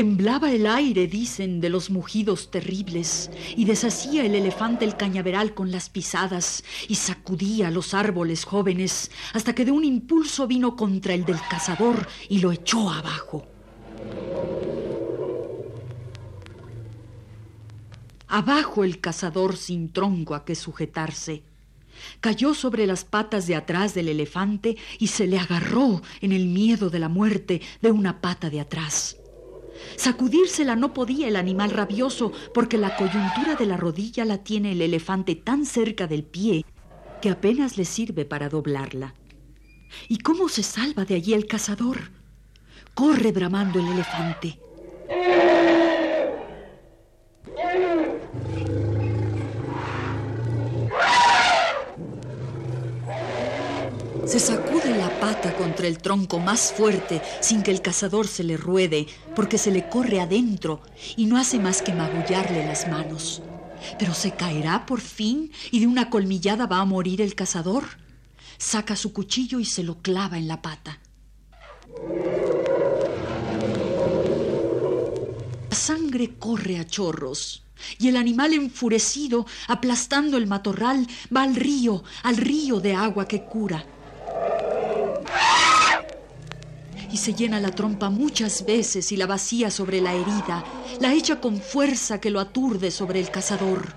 Temblaba 0.00 0.50
el 0.50 0.66
aire, 0.66 1.06
dicen, 1.08 1.60
de 1.60 1.68
los 1.68 1.90
mugidos 1.90 2.50
terribles, 2.50 3.30
y 3.54 3.66
deshacía 3.66 4.24
el 4.24 4.34
elefante 4.34 4.86
el 4.86 4.96
cañaveral 4.96 5.52
con 5.52 5.70
las 5.70 5.90
pisadas, 5.90 6.64
y 6.88 6.94
sacudía 6.94 7.70
los 7.70 7.92
árboles 7.92 8.46
jóvenes, 8.46 9.10
hasta 9.34 9.54
que 9.54 9.66
de 9.66 9.72
un 9.72 9.84
impulso 9.84 10.46
vino 10.46 10.74
contra 10.74 11.12
el 11.12 11.26
del 11.26 11.36
cazador 11.50 12.08
y 12.30 12.38
lo 12.38 12.50
echó 12.50 12.88
abajo. 12.88 13.46
Abajo 18.26 18.84
el 18.84 19.02
cazador 19.02 19.54
sin 19.58 19.92
tronco 19.92 20.34
a 20.34 20.46
que 20.46 20.54
sujetarse. 20.54 21.42
Cayó 22.20 22.54
sobre 22.54 22.86
las 22.86 23.04
patas 23.04 23.46
de 23.46 23.54
atrás 23.54 23.92
del 23.92 24.08
elefante 24.08 24.78
y 24.98 25.08
se 25.08 25.26
le 25.26 25.38
agarró 25.38 26.00
en 26.22 26.32
el 26.32 26.46
miedo 26.46 26.88
de 26.88 27.00
la 27.00 27.10
muerte 27.10 27.60
de 27.82 27.90
una 27.90 28.22
pata 28.22 28.48
de 28.48 28.60
atrás. 28.60 29.19
Sacudírsela 29.96 30.76
no 30.76 30.92
podía 30.94 31.28
el 31.28 31.36
animal 31.36 31.70
rabioso, 31.70 32.32
porque 32.54 32.78
la 32.78 32.96
coyuntura 32.96 33.54
de 33.58 33.66
la 33.66 33.76
rodilla 33.76 34.24
la 34.24 34.38
tiene 34.38 34.72
el 34.72 34.82
elefante 34.82 35.34
tan 35.34 35.66
cerca 35.66 36.06
del 36.06 36.24
pie 36.24 36.64
que 37.20 37.30
apenas 37.30 37.76
le 37.76 37.84
sirve 37.84 38.24
para 38.24 38.48
doblarla. 38.48 39.14
¿Y 40.08 40.18
cómo 40.18 40.48
se 40.48 40.62
salva 40.62 41.04
de 41.04 41.16
allí 41.16 41.34
el 41.34 41.46
cazador? 41.46 42.10
Corre 42.94 43.32
bramando 43.32 43.78
el 43.78 43.88
elefante. 43.88 44.58
Se 54.26 54.38
sacude 54.38 54.96
la 54.96 55.08
pata 55.18 55.49
el 55.88 55.98
tronco 55.98 56.38
más 56.38 56.72
fuerte 56.72 57.20
sin 57.40 57.62
que 57.62 57.70
el 57.70 57.82
cazador 57.82 58.26
se 58.26 58.44
le 58.44 58.56
ruede, 58.56 59.06
porque 59.34 59.58
se 59.58 59.70
le 59.70 59.88
corre 59.88 60.20
adentro 60.20 60.82
y 61.16 61.26
no 61.26 61.36
hace 61.36 61.58
más 61.58 61.82
que 61.82 61.94
magullarle 61.94 62.66
las 62.66 62.88
manos. 62.88 63.42
Pero 63.98 64.14
se 64.14 64.32
caerá 64.32 64.86
por 64.86 65.00
fin 65.00 65.50
y 65.70 65.80
de 65.80 65.86
una 65.86 66.10
colmillada 66.10 66.66
va 66.66 66.80
a 66.80 66.84
morir 66.84 67.20
el 67.20 67.34
cazador. 67.34 67.84
Saca 68.58 68.96
su 68.96 69.12
cuchillo 69.12 69.58
y 69.58 69.64
se 69.64 69.82
lo 69.82 69.98
clava 70.02 70.38
en 70.38 70.48
la 70.48 70.60
pata. 70.60 71.00
La 75.70 75.76
sangre 75.76 76.34
corre 76.38 76.78
a 76.78 76.86
chorros. 76.86 77.64
Y 77.98 78.08
el 78.08 78.16
animal 78.16 78.52
enfurecido, 78.52 79.46
aplastando 79.66 80.36
el 80.36 80.46
matorral, 80.46 81.06
va 81.34 81.44
al 81.44 81.56
río, 81.56 82.04
al 82.22 82.36
río 82.36 82.78
de 82.78 82.94
agua 82.94 83.26
que 83.26 83.44
cura 83.44 83.86
y 87.12 87.16
se 87.16 87.34
llena 87.34 87.60
la 87.60 87.70
trompa 87.70 88.10
muchas 88.10 88.64
veces 88.64 89.12
y 89.12 89.16
la 89.16 89.26
vacía 89.26 89.70
sobre 89.70 90.00
la 90.00 90.14
herida, 90.14 90.64
la 91.00 91.12
echa 91.12 91.40
con 91.40 91.60
fuerza 91.60 92.20
que 92.20 92.30
lo 92.30 92.40
aturde 92.40 92.90
sobre 92.90 93.20
el 93.20 93.30
cazador. 93.30 93.94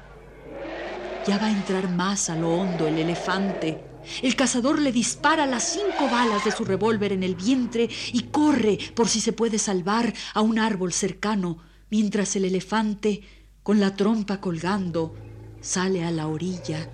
Ya 1.28 1.38
va 1.38 1.48
a 1.48 1.52
entrar 1.52 1.90
más 1.90 2.30
a 2.30 2.36
lo 2.36 2.54
hondo 2.54 2.88
el 2.88 2.98
elefante. 2.98 3.82
El 4.22 4.36
cazador 4.36 4.80
le 4.80 4.92
dispara 4.92 5.46
las 5.46 5.64
cinco 5.64 6.10
balas 6.12 6.44
de 6.44 6.52
su 6.52 6.66
revólver 6.66 7.14
en 7.14 7.24
el 7.24 7.36
vientre 7.36 7.90
y 8.12 8.24
corre 8.24 8.78
por 8.94 9.08
si 9.08 9.22
se 9.22 9.32
puede 9.32 9.58
salvar 9.58 10.14
a 10.34 10.42
un 10.42 10.60
árbol 10.60 10.92
cercano, 10.92 11.60
mientras 11.90 12.36
el 12.36 12.46
elefante, 12.46 13.22
con 13.64 13.80
la 13.80 13.96
trompa 13.96 14.42
colgando, 14.42 15.16
sale 15.62 16.04
a 16.04 16.12
la 16.12 16.28
orilla 16.28 16.90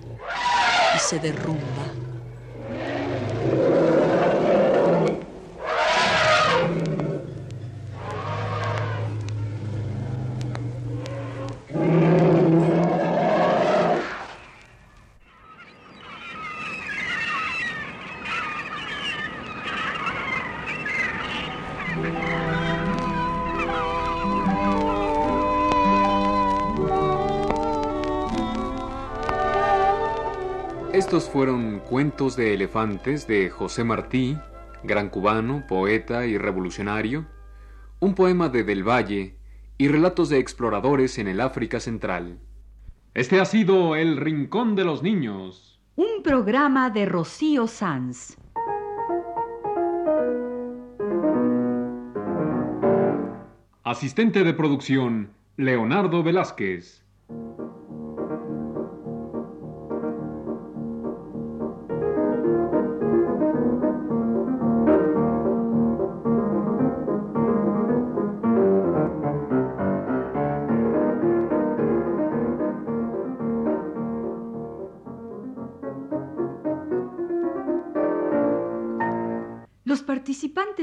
y 0.94 0.98
se 1.00 1.18
derrumba. 1.18 2.19
Fueron 31.30 31.78
Cuentos 31.78 32.34
de 32.34 32.54
Elefantes 32.54 33.28
de 33.28 33.50
José 33.50 33.84
Martí, 33.84 34.36
gran 34.82 35.10
cubano, 35.10 35.64
poeta 35.68 36.26
y 36.26 36.36
revolucionario, 36.36 37.24
un 38.00 38.16
poema 38.16 38.48
de 38.48 38.64
Del 38.64 38.82
Valle 38.82 39.36
y 39.78 39.86
relatos 39.86 40.28
de 40.28 40.38
exploradores 40.38 41.18
en 41.18 41.28
el 41.28 41.40
África 41.40 41.78
Central. 41.78 42.40
Este 43.14 43.40
ha 43.40 43.44
sido 43.44 43.94
El 43.94 44.16
Rincón 44.16 44.74
de 44.74 44.84
los 44.84 45.04
Niños. 45.04 45.80
Un 45.94 46.24
programa 46.24 46.90
de 46.90 47.06
Rocío 47.06 47.68
Sanz. 47.68 48.36
Asistente 53.84 54.42
de 54.42 54.52
producción, 54.52 55.30
Leonardo 55.56 56.24
Velázquez. 56.24 57.04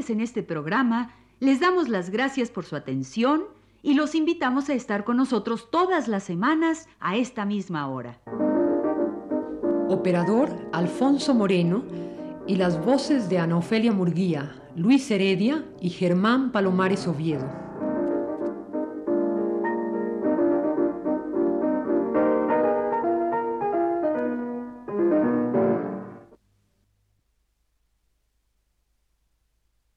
En 0.09 0.21
este 0.21 0.43
programa 0.43 1.11
les 1.39 1.59
damos 1.59 1.89
las 1.89 2.09
gracias 2.09 2.49
por 2.49 2.65
su 2.65 2.75
atención 2.75 3.43
y 3.83 3.93
los 3.93 4.15
invitamos 4.15 4.69
a 4.69 4.73
estar 4.73 5.03
con 5.03 5.17
nosotros 5.17 5.69
todas 5.71 6.07
las 6.07 6.23
semanas 6.23 6.87
a 6.99 7.15
esta 7.15 7.45
misma 7.45 7.87
hora. 7.87 8.19
Operador 9.89 10.49
Alfonso 10.73 11.33
Moreno 11.33 11.83
y 12.47 12.55
las 12.55 12.83
voces 12.83 13.29
de 13.29 13.39
Ana 13.39 13.57
Ofelia 13.57 13.91
Murguía, 13.91 14.55
Luis 14.75 15.09
Heredia 15.11 15.65
y 15.81 15.89
Germán 15.89 16.51
Palomares 16.51 17.07
Oviedo. 17.07 17.66